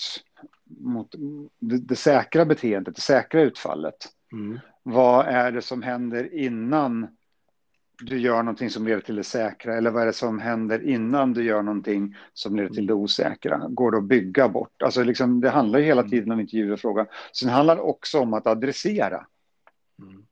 mot 0.80 1.16
det, 1.60 1.78
det 1.78 1.96
säkra 1.96 2.46
beteendet, 2.46 2.96
det 2.96 3.02
säkra 3.02 3.42
utfallet? 3.42 3.96
Mm. 4.32 4.60
Vad 4.84 5.26
är 5.28 5.52
det 5.52 5.62
som 5.62 5.82
händer 5.82 6.36
innan 6.36 7.08
du 8.02 8.20
gör 8.20 8.44
någonting 8.44 8.70
som 8.70 8.88
leder 8.88 9.02
till 9.02 9.16
det 9.16 9.24
säkra? 9.24 9.78
Eller 9.78 9.92
vad 9.92 10.02
är 10.02 10.06
det 10.06 10.14
som 10.14 10.40
händer 10.40 10.88
innan 10.88 11.34
du 11.34 11.44
gör 11.44 11.62
någonting 11.62 12.16
som 12.34 12.56
leder 12.56 12.70
till 12.70 12.88
det 12.88 12.94
osäkra? 12.94 13.68
Går 13.70 13.92
det 13.92 13.98
att 13.98 14.04
bygga 14.04 14.50
bort? 14.50 14.82
Alltså 14.82 15.04
liksom, 15.04 15.42
det 15.42 15.50
handlar 15.50 15.80
ju 15.80 15.86
hela 15.86 16.02
mm. 16.02 16.12
tiden 16.12 16.32
om 16.32 16.40
intervju 16.40 16.74
och 16.74 16.80
fråga. 16.80 17.06
Sen 17.34 17.50
handlar 17.50 17.76
det 17.76 17.82
också 17.82 18.20
om 18.20 18.34
att 18.34 18.48
adressera. 18.48 19.26
Mm. 20.02 20.26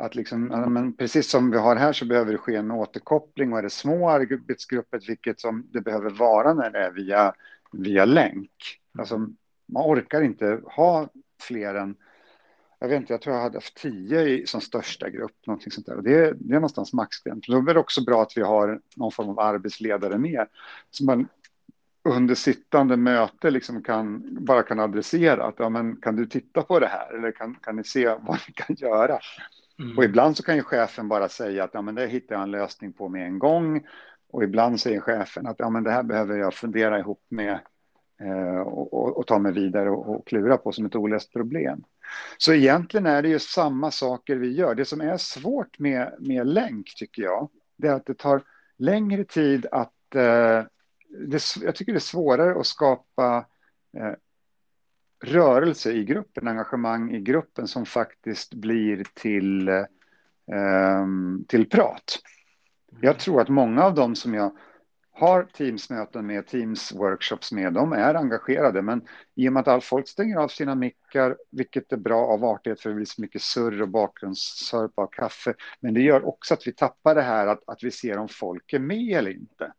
Att 0.00 0.14
liksom, 0.14 0.44
men 0.44 0.96
precis 0.96 1.30
som 1.30 1.50
vi 1.50 1.58
har 1.58 1.76
här 1.76 1.92
så 1.92 2.04
behöver 2.06 2.32
det 2.32 2.38
ske 2.38 2.56
en 2.56 2.70
återkoppling 2.70 3.52
och 3.52 3.58
är 3.58 3.62
det 3.62 3.70
små 3.70 4.10
arbetsgrupper, 4.10 5.00
vilket 5.06 5.40
som 5.40 5.66
det 5.72 5.80
behöver 5.80 6.10
vara 6.10 6.54
när 6.54 6.70
det 6.70 6.78
är 6.78 6.90
via, 6.90 7.34
via 7.72 8.04
länk. 8.04 8.50
Alltså, 8.98 9.18
man 9.66 9.82
orkar 9.82 10.22
inte 10.22 10.60
ha 10.64 11.08
fler 11.42 11.74
än, 11.74 11.96
jag 12.78 12.88
vet 12.88 13.00
inte, 13.00 13.12
jag 13.12 13.22
tror 13.22 13.34
jag 13.36 13.42
hade 13.42 13.56
haft 13.56 13.76
tio 13.76 14.20
i, 14.20 14.46
som 14.46 14.60
största 14.60 15.10
grupp, 15.10 15.46
någonting 15.46 15.72
sånt 15.72 15.86
där. 15.86 15.96
Och 15.96 16.02
det, 16.02 16.32
det 16.32 16.50
är 16.50 16.54
någonstans 16.54 16.92
maxgräns. 16.92 17.46
Då 17.46 17.56
är 17.56 17.74
det 17.74 17.80
också 17.80 18.04
bra 18.04 18.22
att 18.22 18.36
vi 18.36 18.42
har 18.42 18.80
någon 18.96 19.12
form 19.12 19.28
av 19.28 19.40
arbetsledare 19.40 20.18
med. 20.18 20.46
Så 20.90 21.04
man 21.04 21.28
under 22.04 22.34
sittande 22.34 22.96
möte 22.96 23.50
liksom 23.50 23.82
kan, 23.82 24.22
bara 24.44 24.62
kan 24.62 24.80
adressera 24.80 25.44
att 25.44 25.54
ja, 25.58 25.68
men 25.68 25.96
kan 25.96 26.16
du 26.16 26.26
titta 26.26 26.62
på 26.62 26.78
det 26.78 26.86
här 26.86 27.14
eller 27.14 27.32
kan, 27.32 27.54
kan 27.54 27.76
ni 27.76 27.84
se 27.84 28.06
vad 28.06 28.38
ni 28.48 28.52
kan 28.54 28.76
göra? 28.78 29.18
Mm. 29.78 29.98
Och 29.98 30.04
ibland 30.04 30.36
så 30.36 30.42
kan 30.42 30.56
ju 30.56 30.62
chefen 30.62 31.08
bara 31.08 31.28
säga 31.28 31.64
att 31.64 31.70
ja, 31.72 31.82
men 31.82 31.94
det 31.94 32.06
hittar 32.06 32.34
jag 32.34 32.42
en 32.42 32.50
lösning 32.50 32.92
på 32.92 33.08
med 33.08 33.26
en 33.26 33.38
gång. 33.38 33.86
Och 34.30 34.44
ibland 34.44 34.80
säger 34.80 35.00
chefen 35.00 35.46
att 35.46 35.56
ja, 35.58 35.70
men 35.70 35.84
det 35.84 35.90
här 35.90 36.02
behöver 36.02 36.36
jag 36.36 36.54
fundera 36.54 36.98
ihop 36.98 37.22
med 37.28 37.58
eh, 38.20 38.60
och, 38.60 38.94
och, 38.94 39.18
och, 39.18 39.26
ta 39.26 39.38
mig 39.38 39.52
vidare 39.52 39.90
och, 39.90 40.16
och 40.16 40.26
klura 40.26 40.56
på 40.56 40.72
som 40.72 40.86
ett 40.86 40.96
olöst 40.96 41.32
problem. 41.32 41.84
Så 42.38 42.52
egentligen 42.52 43.06
är 43.06 43.22
det 43.22 43.28
ju 43.28 43.38
samma 43.38 43.90
saker 43.90 44.36
vi 44.36 44.52
gör. 44.52 44.74
Det 44.74 44.84
som 44.84 45.00
är 45.00 45.16
svårt 45.16 45.78
med, 45.78 46.14
med 46.18 46.46
länk 46.46 46.94
tycker 46.96 47.22
jag, 47.22 47.48
det 47.76 47.88
är 47.88 47.94
att 47.94 48.06
det 48.06 48.18
tar 48.18 48.42
längre 48.78 49.24
tid 49.24 49.66
att 49.72 50.14
eh, 50.14 50.62
det, 51.08 51.42
jag 51.62 51.74
tycker 51.74 51.92
det 51.92 51.98
är 51.98 52.00
svårare 52.00 52.60
att 52.60 52.66
skapa 52.66 53.46
eh, 53.96 54.12
rörelse 55.24 55.92
i 55.92 56.04
gruppen, 56.04 56.48
engagemang 56.48 57.14
i 57.14 57.20
gruppen 57.20 57.68
som 57.68 57.86
faktiskt 57.86 58.54
blir 58.54 59.04
till, 59.14 59.68
eh, 59.68 61.06
till 61.48 61.68
prat. 61.68 62.18
Jag 63.00 63.18
tror 63.18 63.40
att 63.40 63.48
många 63.48 63.84
av 63.84 63.94
dem 63.94 64.14
som 64.14 64.34
jag 64.34 64.56
har 65.10 65.42
Teamsmöten 65.42 66.26
med, 66.26 66.46
Teams-workshops 66.46 67.54
med, 67.54 67.72
de 67.72 67.92
är 67.92 68.14
engagerade. 68.14 68.82
Men 68.82 69.02
i 69.34 69.48
och 69.48 69.52
med 69.52 69.60
att 69.60 69.68
all 69.68 69.80
folk 69.80 70.08
stänger 70.08 70.36
av 70.36 70.48
sina 70.48 70.74
mickar, 70.74 71.36
vilket 71.50 71.92
är 71.92 71.96
bra 71.96 72.26
av 72.26 72.44
artighet 72.44 72.80
för 72.80 72.88
det 72.88 72.96
blir 72.96 73.06
så 73.06 73.20
mycket 73.20 73.42
surr 73.42 73.82
och 73.82 73.88
bakgrundssörpa 73.88 75.02
och 75.02 75.14
kaffe. 75.14 75.54
Men 75.80 75.94
det 75.94 76.00
gör 76.00 76.28
också 76.28 76.54
att 76.54 76.66
vi 76.66 76.72
tappar 76.72 77.14
det 77.14 77.22
här 77.22 77.46
att, 77.46 77.62
att 77.66 77.82
vi 77.82 77.90
ser 77.90 78.18
om 78.18 78.28
folk 78.28 78.72
är 78.72 78.78
med 78.78 79.18
eller 79.18 79.30
inte 79.30 79.72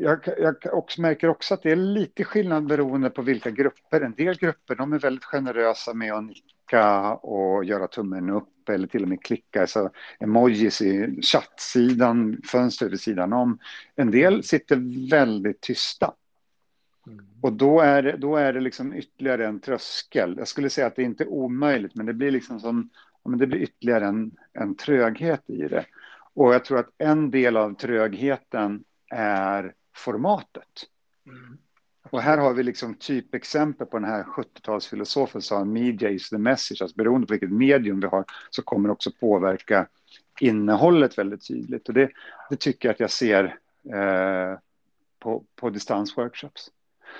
jag, 0.00 0.20
jag 0.38 0.56
också 0.72 1.00
märker 1.00 1.28
också 1.28 1.54
att 1.54 1.62
det 1.62 1.70
är 1.70 1.76
lite 1.76 2.24
skillnad 2.24 2.66
beroende 2.66 3.10
på 3.10 3.22
vilka 3.22 3.50
grupper. 3.50 4.00
En 4.00 4.14
del 4.14 4.38
grupper 4.38 4.74
de 4.74 4.92
är 4.92 4.98
väldigt 4.98 5.24
generösa 5.24 5.94
med 5.94 6.12
att 6.12 6.24
nicka 6.24 7.14
och 7.14 7.64
göra 7.64 7.88
tummen 7.88 8.30
upp 8.30 8.68
eller 8.68 8.86
till 8.86 9.02
och 9.02 9.08
med 9.08 9.22
klicka 9.22 9.66
så 9.66 9.90
emojis 10.20 10.82
i 10.82 11.22
chattsidan, 11.22 12.40
fönstret 12.44 12.92
vid 12.92 13.00
sidan 13.00 13.32
om. 13.32 13.58
En 13.96 14.10
del 14.10 14.44
sitter 14.44 15.08
väldigt 15.10 15.60
tysta. 15.60 16.14
Mm. 17.06 17.24
Och 17.40 17.52
då 17.52 17.80
är, 17.80 18.02
det, 18.02 18.16
då 18.16 18.36
är 18.36 18.52
det 18.52 18.60
liksom 18.60 18.94
ytterligare 18.94 19.46
en 19.46 19.60
tröskel. 19.60 20.34
Jag 20.38 20.48
skulle 20.48 20.70
säga 20.70 20.86
att 20.86 20.96
det 20.96 21.02
är 21.02 21.06
inte 21.06 21.26
omöjligt, 21.26 21.94
men 21.94 22.06
det 22.06 22.14
blir 22.14 22.30
liksom 22.30 22.60
som, 22.60 22.90
men 23.24 23.38
det 23.38 23.46
blir 23.46 23.60
ytterligare 23.60 24.06
en, 24.06 24.30
en 24.52 24.76
tröghet 24.76 25.50
i 25.50 25.62
det. 25.62 25.84
Och 26.34 26.54
jag 26.54 26.64
tror 26.64 26.78
att 26.78 26.90
en 26.98 27.30
del 27.30 27.56
av 27.56 27.74
trögheten 27.74 28.84
är 29.10 29.74
formatet. 29.98 30.86
Mm. 31.26 31.58
Och 32.10 32.22
här 32.22 32.38
har 32.38 32.54
vi 32.54 32.62
liksom 32.62 32.94
typexempel 32.94 33.86
på 33.86 33.98
den 33.98 34.08
här 34.08 34.22
70-talsfilosofen 34.22 35.32
som 35.32 35.42
sa 35.42 35.64
media 35.64 36.10
is 36.10 36.28
the 36.28 36.38
message. 36.38 36.82
Alltså 36.82 36.96
beroende 36.96 37.26
på 37.26 37.32
vilket 37.32 37.52
medium 37.52 38.00
vi 38.00 38.06
har 38.06 38.24
så 38.50 38.62
kommer 38.62 38.88
det 38.88 38.92
också 38.92 39.10
påverka 39.20 39.86
innehållet 40.40 41.18
väldigt 41.18 41.48
tydligt. 41.48 41.88
Och 41.88 41.94
det, 41.94 42.10
det 42.50 42.56
tycker 42.56 42.88
jag 42.88 42.94
att 42.94 43.00
jag 43.00 43.10
ser 43.10 43.44
eh, 43.94 44.58
på, 45.18 45.44
på 45.56 45.70
distansworkshops. 45.70 46.70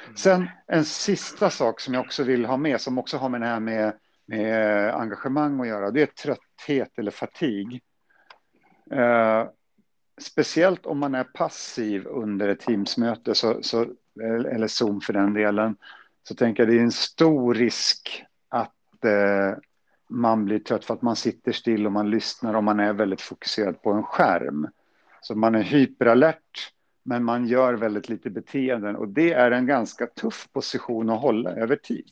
Mm. 0.05 0.17
Sen 0.17 0.49
en 0.67 0.85
sista 0.85 1.51
sak 1.51 1.81
som 1.81 1.95
jag 1.95 2.01
också 2.01 2.23
vill 2.23 2.45
ha 2.45 2.57
med, 2.57 2.81
som 2.81 2.99
också 2.99 3.17
har 3.17 3.29
med 3.29 3.41
det 3.41 3.47
här 3.47 3.61
med, 3.61 3.93
med 4.27 4.95
engagemang 4.95 5.61
att 5.61 5.67
göra, 5.67 5.91
det 5.91 6.03
är 6.03 6.07
trötthet 6.07 6.99
eller 6.99 7.11
fatig. 7.11 7.83
Eh, 8.91 9.47
speciellt 10.19 10.87
om 10.87 10.99
man 10.99 11.15
är 11.15 11.25
passiv 11.25 12.07
under 12.07 12.49
ett 12.49 12.61
Teamsmöte, 12.61 13.35
så, 13.35 13.63
så, 13.63 13.87
eller 14.21 14.67
Zoom 14.67 15.01
för 15.01 15.13
den 15.13 15.35
delen, 15.35 15.77
så 16.23 16.35
tänker 16.35 16.63
jag 16.63 16.73
det 16.73 16.79
är 16.79 16.83
en 16.83 16.93
stor 16.93 17.55
risk 17.55 18.25
att 18.49 19.05
eh, 19.05 19.59
man 20.09 20.45
blir 20.45 20.59
trött 20.59 20.85
för 20.85 20.95
att 20.95 21.03
man 21.03 21.17
sitter 21.17 21.53
still 21.53 21.87
och 21.87 21.93
man 21.93 22.11
lyssnar 22.11 22.55
och 22.55 22.65
man 22.65 22.81
är 22.81 22.93
väldigt 22.93 23.21
fokuserad 23.21 23.83
på 23.83 23.93
en 23.93 24.03
skärm. 24.03 24.69
Så 25.21 25.35
man 25.35 25.55
är 25.55 25.63
hyperalert, 25.63 26.73
men 27.03 27.25
man 27.25 27.47
gör 27.47 27.75
väldigt 27.75 28.09
lite 28.09 28.31
beteenden 28.31 28.97
och 28.97 29.09
det 29.09 29.33
är 29.33 29.51
en 29.51 29.67
ganska 29.67 30.07
tuff 30.07 30.49
position 30.53 31.11
att 31.11 31.21
hålla 31.21 31.51
över 31.51 31.77
tid. 31.77 32.11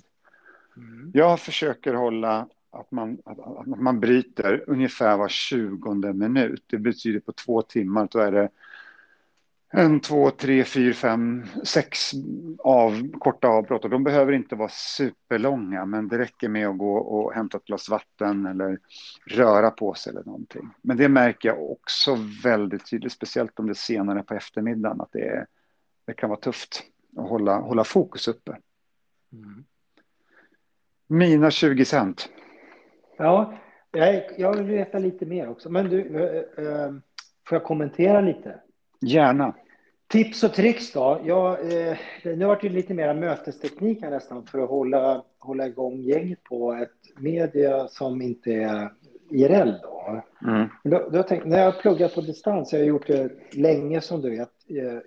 Mm. 0.76 1.10
Jag 1.14 1.40
försöker 1.40 1.94
hålla 1.94 2.48
att 2.80 2.90
man, 2.90 3.18
att, 3.24 3.66
man 3.66 4.00
bryter 4.00 4.64
ungefär 4.66 5.16
var 5.16 5.28
tjugonde 5.28 6.12
minut. 6.12 6.64
Det 6.66 6.78
betyder 6.78 7.20
på 7.20 7.32
två 7.32 7.62
timmar, 7.62 8.08
då 8.10 8.18
är 8.18 8.32
det 8.32 8.48
en, 9.70 10.00
två, 10.00 10.30
tre, 10.30 10.64
fyra, 10.64 10.94
fem, 10.94 11.46
sex 11.64 12.10
av, 12.58 13.18
korta 13.18 13.48
avbrott. 13.48 13.84
Och 13.84 13.90
de 13.90 14.04
behöver 14.04 14.32
inte 14.32 14.54
vara 14.54 14.68
superlånga, 14.68 15.84
men 15.84 16.08
det 16.08 16.18
räcker 16.18 16.48
med 16.48 16.68
att 16.68 16.78
gå 16.78 16.96
och 16.96 17.32
hämta 17.32 17.58
ett 17.58 17.64
glas 17.64 17.88
vatten 17.88 18.46
eller 18.46 18.78
röra 19.26 19.70
på 19.70 19.94
sig 19.94 20.10
eller 20.10 20.24
någonting. 20.24 20.68
Men 20.82 20.96
det 20.96 21.08
märker 21.08 21.48
jag 21.48 21.70
också 21.70 22.18
väldigt 22.42 22.90
tydligt, 22.90 23.12
speciellt 23.12 23.58
om 23.58 23.66
det 23.66 23.72
är 23.72 23.74
senare 23.74 24.22
på 24.22 24.34
eftermiddagen, 24.34 25.00
att 25.00 25.12
det, 25.12 25.28
är, 25.28 25.46
det 26.04 26.14
kan 26.14 26.30
vara 26.30 26.40
tufft 26.40 26.82
att 27.16 27.28
hålla, 27.28 27.58
hålla 27.60 27.84
fokus 27.84 28.28
uppe. 28.28 28.56
Mm. 29.32 29.64
Mina 31.06 31.50
20 31.50 31.84
cent. 31.84 32.28
Ja, 33.16 33.52
jag, 33.92 34.24
jag 34.38 34.56
vill 34.56 34.66
veta 34.66 34.98
lite 34.98 35.26
mer 35.26 35.48
också. 35.48 35.70
Men 35.70 35.88
du, 35.88 36.00
äh, 36.00 36.90
får 37.48 37.56
jag 37.56 37.64
kommentera 37.64 38.20
lite? 38.20 38.60
Gärna. 39.00 39.54
Tips 40.08 40.44
och 40.44 40.52
tricks 40.52 40.92
då? 40.92 41.20
Ja, 41.24 41.58
eh, 41.58 41.96
nu 42.24 42.44
har 42.44 42.58
det 42.62 42.68
lite 42.68 42.94
mer 42.94 43.14
mötesteknik 43.14 44.02
här 44.02 44.10
nästan 44.10 44.46
för 44.46 44.58
att 44.62 44.70
hålla, 44.70 45.22
hålla 45.38 45.66
igång 45.66 46.00
gänget 46.00 46.44
på 46.44 46.72
ett 46.72 47.20
media 47.20 47.88
som 47.88 48.22
inte 48.22 48.52
är 48.52 48.92
IRL. 49.30 49.72
Då. 49.82 50.22
Mm. 50.42 50.68
Då, 50.84 51.08
då 51.12 51.22
tänk, 51.22 51.44
när 51.44 51.58
jag 51.58 51.72
har 51.72 51.80
pluggat 51.80 52.14
på 52.14 52.20
distans, 52.20 52.72
jag 52.72 52.80
har 52.80 52.86
gjort 52.86 53.06
det 53.06 53.32
länge 53.52 54.00
som 54.00 54.22
du 54.22 54.30
vet, 54.30 54.50
eh, 54.68 54.98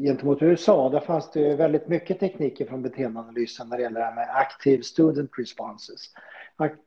gentemot 0.00 0.42
USA, 0.42 0.88
där 0.88 1.00
fanns 1.00 1.30
det 1.30 1.56
väldigt 1.56 1.88
mycket 1.88 2.20
tekniker 2.20 2.66
från 2.66 2.82
beteendeanalysen 2.82 3.68
när 3.68 3.76
det 3.76 3.82
gäller 3.82 4.00
det 4.00 4.06
här 4.06 4.14
med 4.14 4.28
active 4.36 4.82
student 4.82 5.30
responses. 5.38 6.10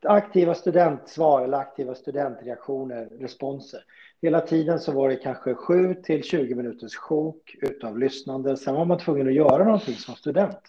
Aktiva 0.04 0.54
studentsvar 0.54 1.42
eller 1.42 1.58
aktiva 1.58 1.96
studentreaktioner, 1.96 3.06
responser. 3.20 3.80
Hela 4.22 4.42
tiden 4.42 4.80
så 4.80 4.92
var 4.92 5.10
det 5.10 5.16
kanske 5.16 5.54
7 5.54 5.94
till 5.94 6.24
20 6.24 6.56
minuters 6.56 6.96
sjok 6.96 7.56
utav 7.62 8.00
lyssnande. 8.00 8.58
Sen 8.58 8.76
var 8.76 8.86
man 8.86 8.98
tvungen 8.98 9.28
att 9.28 9.34
göra 9.34 9.64
någonting 9.64 9.96
som 9.96 10.16
student. 10.16 10.60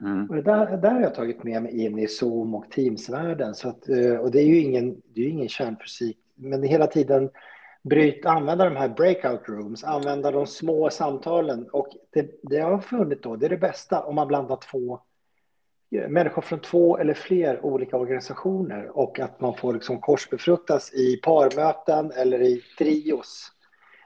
Mm. 0.00 0.30
Och 0.30 0.36
det 0.36 0.42
där, 0.42 0.76
där 0.76 0.90
har 0.90 1.00
jag 1.00 1.14
tagit 1.14 1.44
med 1.44 1.62
mig 1.62 1.84
in 1.84 1.98
i 1.98 2.08
Zoom 2.08 2.54
och 2.54 2.70
Teams-världen. 2.70 3.54
Så 3.54 3.68
att, 3.68 3.88
eh, 3.88 4.14
och 4.14 4.30
det 4.30 4.40
är 4.40 4.46
ju 4.46 4.60
ingen, 4.60 5.02
det 5.14 5.20
är 5.20 5.28
ingen 5.28 5.48
kärnfysik, 5.48 6.18
men 6.34 6.62
hela 6.62 6.86
tiden 6.86 7.30
bryta, 7.82 8.30
använda 8.30 8.64
de 8.64 8.76
här 8.76 8.88
breakout 8.88 9.48
rooms, 9.48 9.84
använda 9.84 10.30
de 10.30 10.46
små 10.46 10.90
samtalen. 10.90 11.68
Och 11.72 11.88
det, 12.10 12.30
det 12.42 12.56
jag 12.56 12.70
har 12.70 12.78
funnit 12.78 13.22
då, 13.22 13.36
det 13.36 13.46
är 13.46 13.50
det 13.50 13.56
bästa 13.56 14.02
om 14.02 14.14
man 14.14 14.28
blandar 14.28 14.58
två 14.70 15.00
människor 15.92 16.42
från 16.42 16.60
två 16.60 16.98
eller 16.98 17.14
fler 17.14 17.66
olika 17.66 17.96
organisationer 17.96 18.98
och 18.98 19.20
att 19.20 19.40
man 19.40 19.54
får 19.54 19.72
liksom 19.72 20.00
korsbefruktas 20.00 20.94
i 20.94 21.16
parmöten 21.16 22.10
eller 22.10 22.42
i 22.42 22.62
trios. 22.78 23.52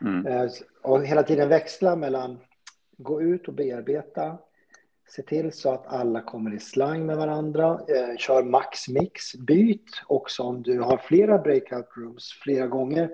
Mm. 0.01 0.27
Eh, 0.27 0.51
och 0.83 1.07
hela 1.07 1.23
tiden 1.23 1.49
växla 1.49 1.97
mellan 1.97 2.39
gå 2.99 3.23
ut 3.23 3.49
och 3.49 3.55
bearbeta, 3.55 4.39
se 5.09 5.23
till 5.23 5.53
så 5.53 5.73
att 5.73 5.87
alla 5.87 6.23
kommer 6.23 6.55
i 6.55 6.61
slang 6.61 7.07
med 7.07 7.17
varandra, 7.17 7.81
eh, 7.89 8.17
kör 8.17 8.43
max 8.43 8.89
mix, 8.89 9.35
byt 9.35 10.03
också 10.07 10.43
om 10.43 10.63
du 10.63 10.81
har 10.81 10.97
flera 10.97 11.39
breakout 11.39 11.89
rooms 11.97 12.33
flera 12.43 12.67
gånger, 12.67 13.11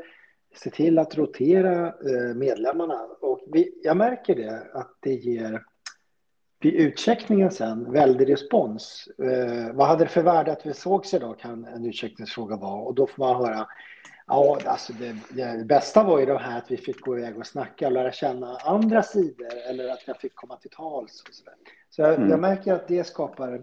se 0.55 0.71
till 0.71 0.99
att 0.99 1.17
rotera 1.17 1.87
eh, 1.87 2.35
medlemmarna. 2.35 3.01
Och 3.21 3.41
vi, 3.53 3.81
jag 3.83 3.97
märker 3.97 4.35
det 4.35 4.67
att 4.73 4.97
det 5.01 5.15
ger 5.15 5.63
vid 6.65 6.75
utcheckningen 6.75 7.51
sen, 7.51 7.93
väldig 7.93 8.29
respons. 8.29 9.09
Eh, 9.19 9.75
vad 9.75 9.87
hade 9.87 10.05
det 10.05 10.11
för 10.11 10.23
värde 10.23 10.53
att 10.53 10.67
vi 10.67 10.75
sågs 10.75 11.15
idag 11.15 11.39
kan 11.39 11.65
en 11.65 11.85
utcheckningsfråga 11.85 12.57
vara. 12.57 12.83
Och 12.83 12.95
då 12.95 13.07
får 13.07 13.25
man 13.25 13.37
höra, 13.37 13.67
ja, 14.27 14.59
alltså 14.65 14.93
det, 14.93 15.17
det, 15.31 15.65
bästa 15.65 16.05
var 16.05 16.21
ju 16.21 16.27
det 16.27 16.39
här 16.39 16.59
att 16.59 16.71
vi 16.71 16.77
fick 16.77 17.01
gå 17.01 17.19
iväg 17.19 17.39
och 17.39 17.47
snacka 17.47 17.87
och 17.87 17.93
lära 17.93 18.13
känna 18.13 18.57
andra 18.57 19.03
sidor 19.03 19.55
eller 19.71 19.89
att 19.89 20.03
jag 20.07 20.17
fick 20.17 20.35
komma 20.35 20.57
till 20.57 20.71
tals. 20.71 21.23
Och 21.29 21.35
så 21.35 21.45
där. 21.45 21.55
så 21.91 22.03
jag, 22.03 22.15
mm. 22.15 22.31
jag 22.31 22.41
märker 22.41 22.73
att 22.73 22.89
det 22.89 23.05
skapar 23.05 23.63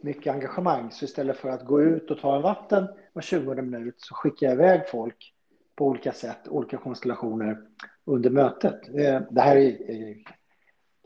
mycket 0.00 0.32
engagemang. 0.32 0.90
Så 0.90 1.04
istället 1.04 1.36
för 1.36 1.48
att 1.48 1.64
gå 1.64 1.82
ut 1.82 2.10
och 2.10 2.20
ta 2.20 2.36
en 2.36 2.42
vatten 2.42 2.88
var 3.12 3.22
20 3.22 3.54
minut 3.54 3.94
så 3.98 4.14
skickar 4.14 4.46
jag 4.46 4.54
iväg 4.54 4.88
folk 4.88 5.34
på 5.76 5.86
olika 5.86 6.12
sätt, 6.12 6.48
olika 6.48 6.76
konstellationer 6.76 7.58
under 8.04 8.30
mötet. 8.30 8.88
Eh, 8.88 9.20
det 9.30 9.40
här 9.40 9.56
är, 9.56 9.90
är 9.90 10.16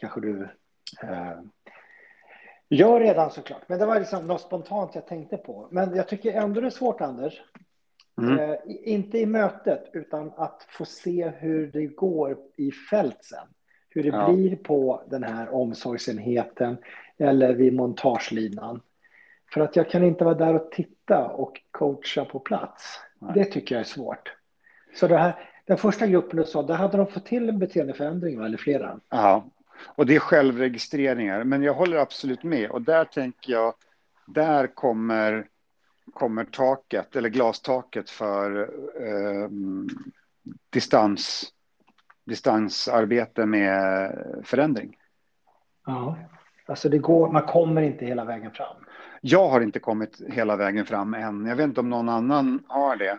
kanske 0.00 0.20
du 0.20 0.48
gör 2.68 3.00
redan 3.00 3.30
såklart, 3.30 3.62
men 3.66 3.78
det 3.78 3.86
var 3.86 3.98
liksom 3.98 4.26
något 4.26 4.40
spontant 4.40 4.94
jag 4.94 5.06
tänkte 5.06 5.36
på. 5.36 5.68
Men 5.70 5.96
jag 5.96 6.08
tycker 6.08 6.32
ändå 6.32 6.60
det 6.60 6.66
är 6.66 6.70
svårt, 6.70 7.00
Anders. 7.00 7.42
Mm. 8.18 8.38
Eh, 8.38 8.56
inte 8.66 9.18
i 9.18 9.26
mötet, 9.26 9.90
utan 9.92 10.32
att 10.36 10.66
få 10.68 10.84
se 10.84 11.32
hur 11.38 11.72
det 11.72 11.86
går 11.86 12.36
i 12.56 12.70
fält 12.72 13.24
sen. 13.24 13.46
Hur 13.88 14.02
det 14.02 14.08
ja. 14.08 14.32
blir 14.32 14.56
på 14.56 15.02
den 15.06 15.22
här 15.22 15.54
omsorgsenheten 15.54 16.76
eller 17.18 17.54
vid 17.54 17.74
montagelinan. 17.74 18.80
För 19.54 19.60
att 19.60 19.76
jag 19.76 19.90
kan 19.90 20.04
inte 20.04 20.24
vara 20.24 20.34
där 20.34 20.54
och 20.54 20.70
titta 20.70 21.26
och 21.26 21.60
coacha 21.70 22.24
på 22.24 22.38
plats. 22.38 23.00
Nej. 23.18 23.30
Det 23.34 23.44
tycker 23.44 23.74
jag 23.74 23.80
är 23.80 23.84
svårt. 23.84 24.32
Så 24.94 25.06
det 25.06 25.16
här, 25.16 25.50
den 25.64 25.76
första 25.76 26.06
gruppen 26.06 26.36
du 26.36 26.44
sa, 26.44 26.62
där 26.62 26.74
hade 26.74 26.96
de 26.96 27.06
fått 27.06 27.26
till 27.26 27.48
en 27.48 27.58
beteendeförändring, 27.58 28.44
eller 28.44 28.58
flera? 28.58 29.00
Ja, 29.10 29.44
och 29.86 30.06
det 30.06 30.14
är 30.14 30.20
självregistreringar. 30.20 31.44
Men 31.44 31.62
jag 31.62 31.74
håller 31.74 31.96
absolut 31.96 32.42
med. 32.42 32.70
Och 32.70 32.82
där 32.82 33.04
tänker 33.04 33.52
jag, 33.52 33.74
där 34.26 34.66
kommer, 34.66 35.46
kommer 36.12 36.44
taket, 36.44 37.16
eller 37.16 37.28
glastaket 37.28 38.10
för 38.10 38.60
eh, 39.00 39.48
distans, 40.70 41.52
distansarbete 42.24 43.46
med 43.46 44.10
förändring. 44.44 44.96
Ja, 45.86 46.18
alltså 46.66 46.88
det 46.88 46.98
går, 46.98 47.32
man 47.32 47.42
kommer 47.42 47.82
inte 47.82 48.06
hela 48.06 48.24
vägen 48.24 48.50
fram. 48.50 48.76
Jag 49.20 49.48
har 49.48 49.60
inte 49.60 49.78
kommit 49.78 50.20
hela 50.28 50.56
vägen 50.56 50.86
fram 50.86 51.14
än. 51.14 51.46
Jag 51.46 51.56
vet 51.56 51.64
inte 51.64 51.80
om 51.80 51.90
någon 51.90 52.08
annan 52.08 52.64
har 52.68 52.96
det. 52.96 53.18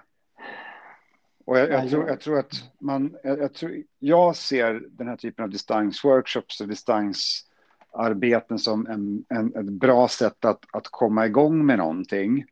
Och 1.46 1.58
jag, 1.58 1.72
jag, 1.72 1.90
tror, 1.90 2.08
jag 2.08 2.20
tror, 2.20 2.40
att 2.40 2.54
man, 2.80 3.16
jag, 3.24 3.40
jag, 3.40 3.54
tror, 3.54 3.84
jag 4.00 4.36
ser 4.36 4.84
den 4.90 5.08
här 5.08 5.16
typen 5.16 5.44
av 5.44 5.50
distansworkshops 5.50 6.62
och 6.62 6.68
distansarbeten 6.68 8.60
som 8.60 8.88
en, 8.88 9.26
en, 9.30 9.56
ett 9.56 9.74
bra 9.74 10.08
sätt 10.08 10.46
att, 10.46 10.66
att 10.74 10.88
komma 10.88 11.26
igång 11.26 11.66
med 11.66 11.78
någonting. 11.78 12.46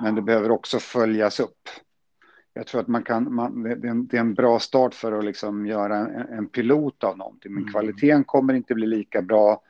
Men 0.00 0.14
det 0.14 0.22
behöver 0.22 0.50
också 0.50 0.78
följas 0.78 1.40
upp. 1.40 1.68
Jag 2.54 2.66
tror 2.66 2.80
att 2.80 2.88
man 2.88 3.02
kan, 3.02 3.34
man, 3.34 3.62
det, 3.62 3.70
är 3.70 3.86
en, 3.86 4.06
det 4.06 4.16
är 4.16 4.20
en 4.20 4.34
bra 4.34 4.58
start 4.58 4.94
för 4.94 5.12
att 5.12 5.24
liksom 5.24 5.66
göra 5.66 5.96
en, 5.96 6.28
en 6.28 6.46
pilot 6.48 7.04
av 7.04 7.18
någonting. 7.18 7.52
Men 7.52 7.62
mm. 7.62 7.72
kvaliteten 7.72 8.24
kommer 8.24 8.54
inte 8.54 8.74
bli 8.74 8.86
lika 8.86 9.22
bra, 9.22 9.62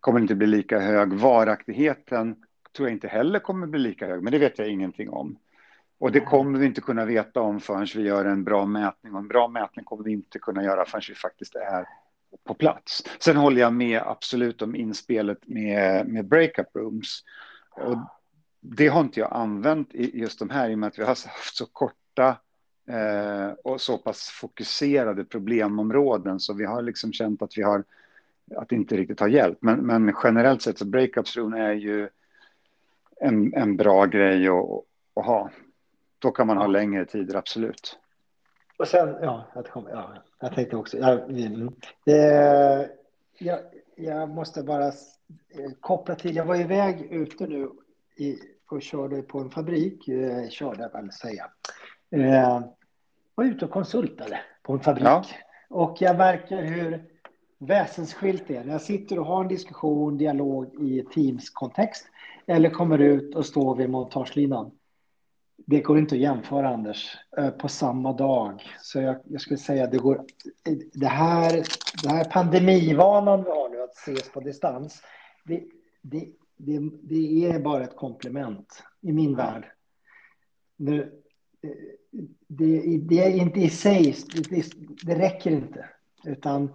kommer 0.00 0.20
inte 0.20 0.34
bli 0.34 0.46
lika 0.46 0.78
hög. 0.78 1.12
Varaktigheten 1.12 2.36
tror 2.76 2.88
jag 2.88 2.96
inte 2.96 3.08
heller 3.08 3.38
kommer 3.38 3.66
bli 3.66 3.80
lika 3.80 4.06
hög, 4.06 4.22
men 4.22 4.32
det 4.32 4.38
vet 4.38 4.58
jag 4.58 4.68
ingenting 4.68 5.10
om. 5.10 5.36
Och 6.04 6.12
det 6.12 6.20
kommer 6.20 6.58
vi 6.58 6.66
inte 6.66 6.80
kunna 6.80 7.04
veta 7.04 7.40
om 7.40 7.60
förrän 7.60 7.86
vi 7.94 8.02
gör 8.02 8.24
en 8.24 8.44
bra 8.44 8.66
mätning. 8.66 9.12
Och 9.12 9.18
en 9.18 9.28
bra 9.28 9.48
mätning 9.48 9.84
kommer 9.84 10.04
vi 10.04 10.12
inte 10.12 10.38
kunna 10.38 10.64
göra 10.64 10.84
förrän 10.84 11.02
vi 11.08 11.14
faktiskt 11.14 11.54
är 11.54 11.86
på 12.44 12.54
plats. 12.54 13.04
Sen 13.18 13.36
håller 13.36 13.60
jag 13.60 13.72
med 13.72 14.02
absolut 14.06 14.62
om 14.62 14.74
inspelet 14.74 15.38
med, 15.46 16.08
med 16.08 16.28
breakup 16.28 16.66
rooms. 16.74 17.24
Och 17.70 17.98
det 18.60 18.88
har 18.88 19.00
inte 19.00 19.20
jag 19.20 19.32
använt 19.32 19.94
i 19.94 20.18
just 20.18 20.38
de 20.38 20.50
här 20.50 20.70
i 20.70 20.74
och 20.74 20.78
med 20.78 20.86
att 20.86 20.98
vi 20.98 21.02
har 21.02 21.08
haft 21.08 21.56
så 21.56 21.66
korta 21.66 22.36
eh, 22.88 23.48
och 23.64 23.80
så 23.80 23.98
pass 23.98 24.28
fokuserade 24.40 25.24
problemområden 25.24 26.40
så 26.40 26.54
vi 26.54 26.64
har 26.64 26.82
liksom 26.82 27.12
känt 27.12 27.42
att 27.42 27.58
vi 27.58 27.62
har 27.62 27.84
att 28.56 28.68
det 28.68 28.76
inte 28.76 28.96
riktigt 28.96 29.20
har 29.20 29.28
hjälpt. 29.28 29.62
Men, 29.62 29.86
men 29.86 30.14
generellt 30.24 30.62
sett 30.62 30.78
så 30.78 30.84
breakup 30.84 31.36
room 31.36 31.54
är 31.54 31.72
ju 31.72 32.08
en, 33.20 33.54
en 33.54 33.76
bra 33.76 34.06
grej 34.06 34.48
att, 34.48 34.84
att 35.14 35.26
ha. 35.26 35.50
Då 36.24 36.30
kan 36.30 36.46
man 36.46 36.56
ha 36.56 36.66
längre 36.66 37.04
tider, 37.04 37.36
absolut. 37.36 37.98
Och 38.78 38.88
sen, 38.88 39.16
ja, 39.22 39.44
jag, 39.54 39.66
kom, 39.66 39.88
ja, 39.90 40.12
jag 40.40 40.54
tänkte 40.54 40.76
också, 40.76 40.98
jag, 40.98 41.20
det, 42.04 42.90
jag, 43.38 43.58
jag 43.96 44.30
måste 44.30 44.62
bara 44.62 44.92
koppla 45.80 46.14
till, 46.14 46.36
jag 46.36 46.44
var 46.44 46.56
iväg 46.56 47.02
ute 47.10 47.46
nu 47.46 47.70
i, 48.16 48.36
och 48.70 48.82
körde 48.82 49.22
på 49.22 49.38
en 49.38 49.50
fabrik, 49.50 50.08
eh, 50.08 50.48
körde 50.48 50.82
jag 50.82 50.92
väl 50.92 51.12
säga. 51.12 51.46
Eh, 52.10 52.60
var 53.34 53.44
ute 53.44 53.64
och 53.64 53.70
konsultade 53.70 54.40
på 54.62 54.72
en 54.72 54.80
fabrik. 54.80 55.04
Ja. 55.06 55.24
Och 55.68 55.96
jag 56.00 56.16
märker 56.16 56.62
hur 56.62 57.04
väsensskilt 57.58 58.44
det 58.46 58.56
är 58.56 58.64
när 58.64 58.72
jag 58.72 58.82
sitter 58.82 59.18
och 59.18 59.26
har 59.26 59.40
en 59.40 59.48
diskussion, 59.48 60.18
dialog 60.18 60.74
i 60.74 61.04
Teams-kontext 61.14 62.06
eller 62.46 62.70
kommer 62.70 62.98
ut 62.98 63.34
och 63.34 63.46
står 63.46 63.76
vid 63.76 63.90
montagelinan 63.90 64.70
det 65.56 65.80
går 65.80 65.98
inte 65.98 66.14
att 66.14 66.20
jämföra, 66.20 66.68
Anders, 66.68 67.16
eh, 67.36 67.50
på 67.50 67.68
samma 67.68 68.12
dag. 68.12 68.62
Så 68.80 69.00
jag, 69.00 69.16
jag 69.24 69.40
skulle 69.40 69.58
säga 69.58 69.86
det 69.86 69.98
går... 69.98 70.24
Det 70.92 71.06
här, 71.06 71.52
det 72.02 72.08
här 72.08 72.24
pandemivanan 72.24 73.44
vi 73.44 73.50
har 73.50 73.68
nu, 73.68 73.82
att 73.82 73.96
ses 73.96 74.32
på 74.32 74.40
distans, 74.40 75.02
det, 75.44 75.64
det, 76.02 76.28
det, 76.56 76.90
det 77.02 77.46
är 77.46 77.60
bara 77.60 77.84
ett 77.84 77.96
komplement 77.96 78.82
i 79.00 79.12
min 79.12 79.36
värld. 79.36 79.66
Nu, 80.76 81.22
eh, 81.62 81.70
det, 82.48 82.98
det 82.98 83.24
är 83.24 83.30
inte 83.30 83.60
i 83.60 83.70
sig, 83.70 84.14
det, 84.50 84.64
det 85.02 85.18
räcker 85.18 85.50
inte. 85.50 85.88
Utan 86.24 86.74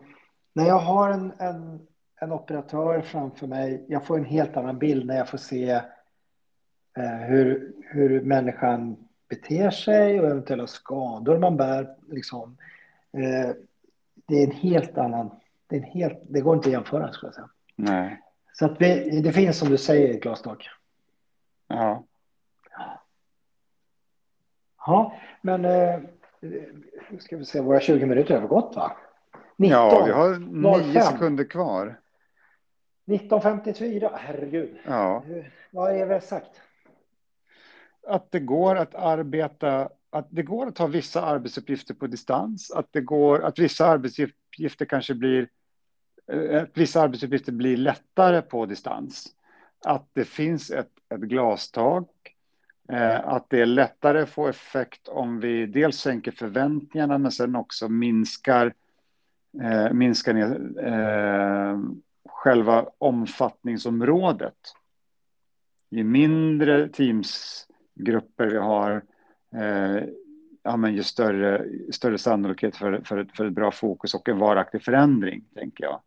när 0.53 0.67
jag 0.67 0.79
har 0.79 1.09
en, 1.09 1.31
en, 1.37 1.87
en 2.21 2.31
operatör 2.31 3.01
framför 3.01 3.47
mig, 3.47 3.85
jag 3.87 4.05
får 4.05 4.17
en 4.17 4.25
helt 4.25 4.57
annan 4.57 4.79
bild 4.79 5.05
när 5.05 5.17
jag 5.17 5.29
får 5.29 5.37
se 5.37 5.81
hur, 7.27 7.73
hur 7.81 8.21
människan 8.21 8.97
beter 9.29 9.69
sig 9.69 10.19
och 10.19 10.27
eventuella 10.27 10.67
skador 10.67 11.39
man 11.39 11.57
bär. 11.57 11.95
Liksom. 12.07 12.57
Eh, 13.11 13.55
det 14.25 14.35
är 14.35 14.47
en 14.47 14.51
helt 14.51 14.97
annan... 14.97 15.31
Det, 15.67 15.75
är 15.75 15.79
en 15.79 15.85
helt, 15.85 16.21
det 16.23 16.41
går 16.41 16.55
inte 16.55 16.69
att 16.69 16.73
jämföra, 16.73 17.11
skulle 17.11 17.27
jag 17.27 17.35
säga. 17.35 17.49
Nej. 17.75 18.21
Så 18.53 18.65
att 18.65 18.81
vi, 18.81 19.21
det 19.21 19.31
finns, 19.31 19.57
som 19.57 19.69
du 19.69 19.77
säger, 19.77 20.13
ett 20.13 20.21
glastak. 20.21 20.69
Ja. 21.67 22.03
Ja, 24.85 25.13
men... 25.41 25.65
Eh, 25.65 25.99
ska 27.19 27.37
vi 27.37 27.45
se, 27.45 27.61
våra 27.61 27.79
20 27.79 28.05
minuter 28.05 28.29
har 28.29 28.37
övergått, 28.37 28.75
va? 28.75 28.91
19, 29.55 29.79
ja, 29.79 30.03
vi 30.05 30.11
har 30.11 30.33
05. 30.33 30.91
nio 30.91 31.01
sekunder 31.01 31.43
kvar. 31.43 31.99
1954, 33.05 34.11
herregud. 34.13 34.77
Ja. 34.85 35.23
Vad 35.71 35.95
är 35.95 36.07
det 36.07 36.21
sagt? 36.21 36.61
Att 38.07 38.31
det 38.31 38.39
går 38.39 38.75
att 38.75 38.95
arbeta, 38.95 39.89
att 40.09 40.27
det 40.29 40.43
går 40.43 40.67
att 40.67 40.77
ha 40.77 40.87
vissa 40.87 41.21
arbetsuppgifter 41.21 41.93
på 41.93 42.07
distans, 42.07 42.71
att 42.71 42.87
det 42.91 43.01
går, 43.01 43.43
att 43.43 43.59
vissa 43.59 43.85
arbetsuppgifter 43.85 44.85
kanske 44.85 45.13
blir, 45.13 45.49
eh, 46.31 46.61
att 46.63 46.77
vissa 46.77 47.01
arbetsuppgifter 47.01 47.51
blir 47.51 47.77
lättare 47.77 48.41
på 48.41 48.65
distans. 48.65 49.27
Att 49.85 50.09
det 50.13 50.25
finns 50.25 50.71
ett, 50.71 50.91
ett 51.09 51.21
glastak, 51.21 52.09
eh, 52.89 53.27
att 53.27 53.49
det 53.49 53.61
är 53.61 53.65
lättare 53.65 54.21
att 54.21 54.29
få 54.29 54.47
effekt 54.47 55.07
om 55.07 55.39
vi 55.39 55.65
dels 55.65 55.97
sänker 55.99 56.31
förväntningarna 56.31 57.17
men 57.17 57.31
sen 57.31 57.55
också 57.55 57.89
minskar, 57.89 58.73
eh, 59.61 59.93
minskar 59.93 60.33
ner, 60.33 60.83
eh, 60.85 61.79
själva 62.29 62.85
omfattningsområdet. 62.97 64.57
Ju 65.89 66.03
mindre 66.03 66.89
teamsgrupper 67.99 68.47
vi 68.47 68.57
har, 68.57 69.01
eh, 69.55 70.03
ja, 70.63 70.77
men 70.77 70.95
ju 70.95 71.03
större, 71.03 71.65
större 71.91 72.17
sannolikhet 72.17 72.75
för, 72.75 73.01
för, 73.03 73.17
ett, 73.17 73.31
för 73.37 73.45
ett 73.45 73.53
bra 73.53 73.71
fokus 73.71 74.13
och 74.13 74.29
en 74.29 74.37
varaktig 74.37 74.83
förändring, 74.83 75.43
tänker 75.55 75.83
jag. 75.83 76.01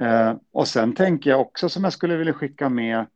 Eh, 0.00 0.36
och 0.52 0.68
sen 0.68 0.94
tänker 0.94 1.30
jag 1.30 1.40
också 1.40 1.68
som 1.68 1.84
jag 1.84 1.92
skulle 1.92 2.16
vilja 2.16 2.32
skicka 2.32 2.68
med, 2.68 3.06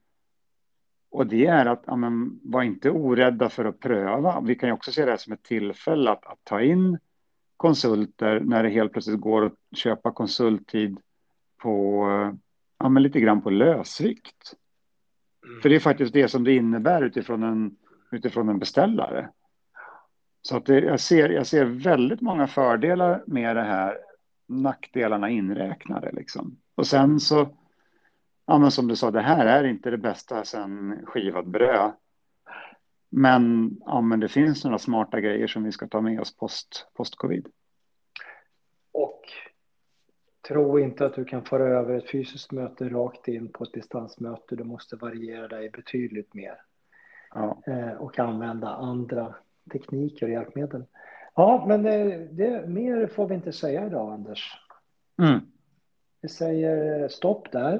och 1.10 1.26
det 1.26 1.46
är 1.46 1.66
att 1.66 1.82
ja, 1.86 1.96
men, 1.96 2.40
var 2.42 2.62
inte 2.62 2.90
orädda 2.90 3.48
för 3.48 3.64
att 3.64 3.80
pröva. 3.80 4.40
Vi 4.40 4.54
kan 4.54 4.68
ju 4.68 4.72
också 4.72 4.92
se 4.92 5.04
det 5.04 5.18
som 5.18 5.32
ett 5.32 5.42
tillfälle 5.42 6.10
att, 6.10 6.26
att 6.26 6.44
ta 6.44 6.60
in 6.60 6.98
konsulter 7.56 8.40
när 8.40 8.62
det 8.62 8.68
helt 8.68 8.92
plötsligt 8.92 9.20
går 9.20 9.44
att 9.44 9.78
köpa 9.78 10.12
konsulttid 10.12 10.98
på, 11.62 12.06
ja, 12.78 12.88
men 12.88 13.02
lite 13.02 13.20
grann 13.20 13.42
på 13.42 13.50
lösvikt. 13.50 14.54
För 15.62 15.68
det 15.68 15.74
är 15.74 15.80
faktiskt 15.80 16.12
det 16.12 16.28
som 16.28 16.44
det 16.44 16.52
innebär 16.54 17.02
utifrån 17.02 17.42
en, 17.42 17.76
utifrån 18.12 18.48
en 18.48 18.58
beställare. 18.58 19.28
Så 20.42 20.56
att 20.56 20.66
det, 20.66 20.80
jag, 20.80 21.00
ser, 21.00 21.28
jag 21.28 21.46
ser 21.46 21.64
väldigt 21.64 22.20
många 22.20 22.46
fördelar 22.46 23.24
med 23.26 23.56
det 23.56 23.62
här, 23.62 23.98
nackdelarna 24.46 25.30
inräknade. 25.30 26.12
Liksom. 26.12 26.56
Och 26.74 26.86
sen 26.86 27.20
så, 27.20 27.56
ja, 28.46 28.58
men 28.58 28.70
som 28.70 28.88
du 28.88 28.96
sa, 28.96 29.10
det 29.10 29.20
här 29.20 29.46
är 29.46 29.64
inte 29.64 29.90
det 29.90 29.98
bästa 29.98 30.44
sen 30.44 31.00
skivat 31.06 31.46
bröd. 31.46 31.92
Men, 33.14 33.76
ja, 33.80 34.00
men 34.00 34.20
det 34.20 34.28
finns 34.28 34.64
några 34.64 34.78
smarta 34.78 35.20
grejer 35.20 35.46
som 35.46 35.64
vi 35.64 35.72
ska 35.72 35.88
ta 35.88 36.00
med 36.00 36.20
oss 36.20 36.36
post, 36.36 36.86
post-covid. 36.94 37.48
Och 38.92 39.22
tro 40.48 40.78
inte 40.78 41.06
att 41.06 41.14
du 41.14 41.24
kan 41.24 41.44
föra 41.44 41.78
över 41.78 41.94
ett 41.94 42.10
fysiskt 42.10 42.52
möte 42.52 42.88
rakt 42.88 43.28
in 43.28 43.52
på 43.52 43.64
ett 43.64 43.72
distansmöte. 43.72 44.56
Du 44.56 44.64
måste 44.64 44.96
variera 44.96 45.48
dig 45.48 45.70
betydligt 45.70 46.34
mer. 46.34 46.54
Ja. 47.34 47.62
Eh, 47.66 47.92
och 47.92 48.18
använda 48.18 48.68
andra 48.68 49.34
tekniker 49.72 50.26
och 50.26 50.32
hjälpmedel. 50.32 50.84
Ja, 51.34 51.64
men 51.68 51.82
det, 51.82 52.28
det, 52.30 52.68
mer 52.68 53.06
får 53.06 53.28
vi 53.28 53.34
inte 53.34 53.52
säga 53.52 53.86
idag, 53.86 54.12
Anders. 54.12 54.58
Mm. 55.22 55.40
Vi 56.20 56.28
säger 56.28 57.08
stopp 57.08 57.52
där. 57.52 57.74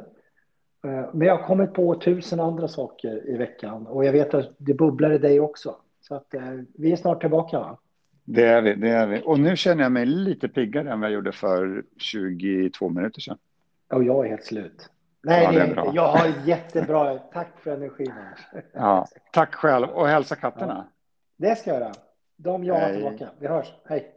Eh, 0.85 1.09
Men 1.13 1.29
jag 1.29 1.37
har 1.37 1.47
kommit 1.47 1.73
på 1.73 2.01
tusen 2.01 2.41
andra 2.41 2.69
saker 2.69 3.31
i 3.31 3.37
veckan 3.37 3.87
och 3.87 4.05
jag 4.05 4.13
vet 4.13 4.35
att 4.35 4.55
det 4.59 4.75
bubblar 4.75 5.13
i 5.13 5.19
dig 5.19 5.41
också. 5.41 5.77
Så 6.01 6.15
att 6.15 6.35
eh, 6.35 6.53
vi 6.75 6.93
är 6.93 6.97
snart 6.97 7.21
tillbaka. 7.21 7.59
Va? 7.59 7.79
Det 8.25 8.45
är 8.45 8.63
vi, 8.63 8.75
det 8.75 8.89
är 8.89 9.07
vi. 9.07 9.23
Och 9.25 9.41
nu 9.41 9.57
känner 9.57 9.83
jag 9.83 9.93
mig 9.93 10.07
lite 10.07 10.49
piggare 10.49 10.91
än 10.91 11.01
vad 11.01 11.11
jag 11.11 11.15
gjorde 11.15 11.33
för 11.33 11.85
22 11.97 12.89
minuter 12.89 13.21
sedan. 13.21 13.39
Och 13.89 14.05
jag 14.05 14.25
är 14.25 14.31
helt 14.31 14.45
slut. 14.45 14.89
Nej, 15.25 15.45
Ja, 15.45 15.53
det 15.53 15.61
är 15.61 15.75
bra. 15.75 15.91
jag 15.95 16.09
har 16.09 16.33
jättebra. 16.45 17.19
Tack 17.19 17.49
för 17.59 17.71
energin. 17.71 18.13
Ja, 18.73 19.07
tack 19.33 19.55
själv 19.55 19.89
och 19.91 20.09
hälsa 20.09 20.37
katterna. 20.37 20.85
Det 21.39 21.59
ska 21.59 21.71
jag 21.71 21.81
göra. 21.81 21.93
De 22.37 22.65
jagar 22.65 22.93
tillbaka. 22.93 23.29
Vi 23.39 23.47
hörs. 23.47 23.73
Hej. 23.89 24.13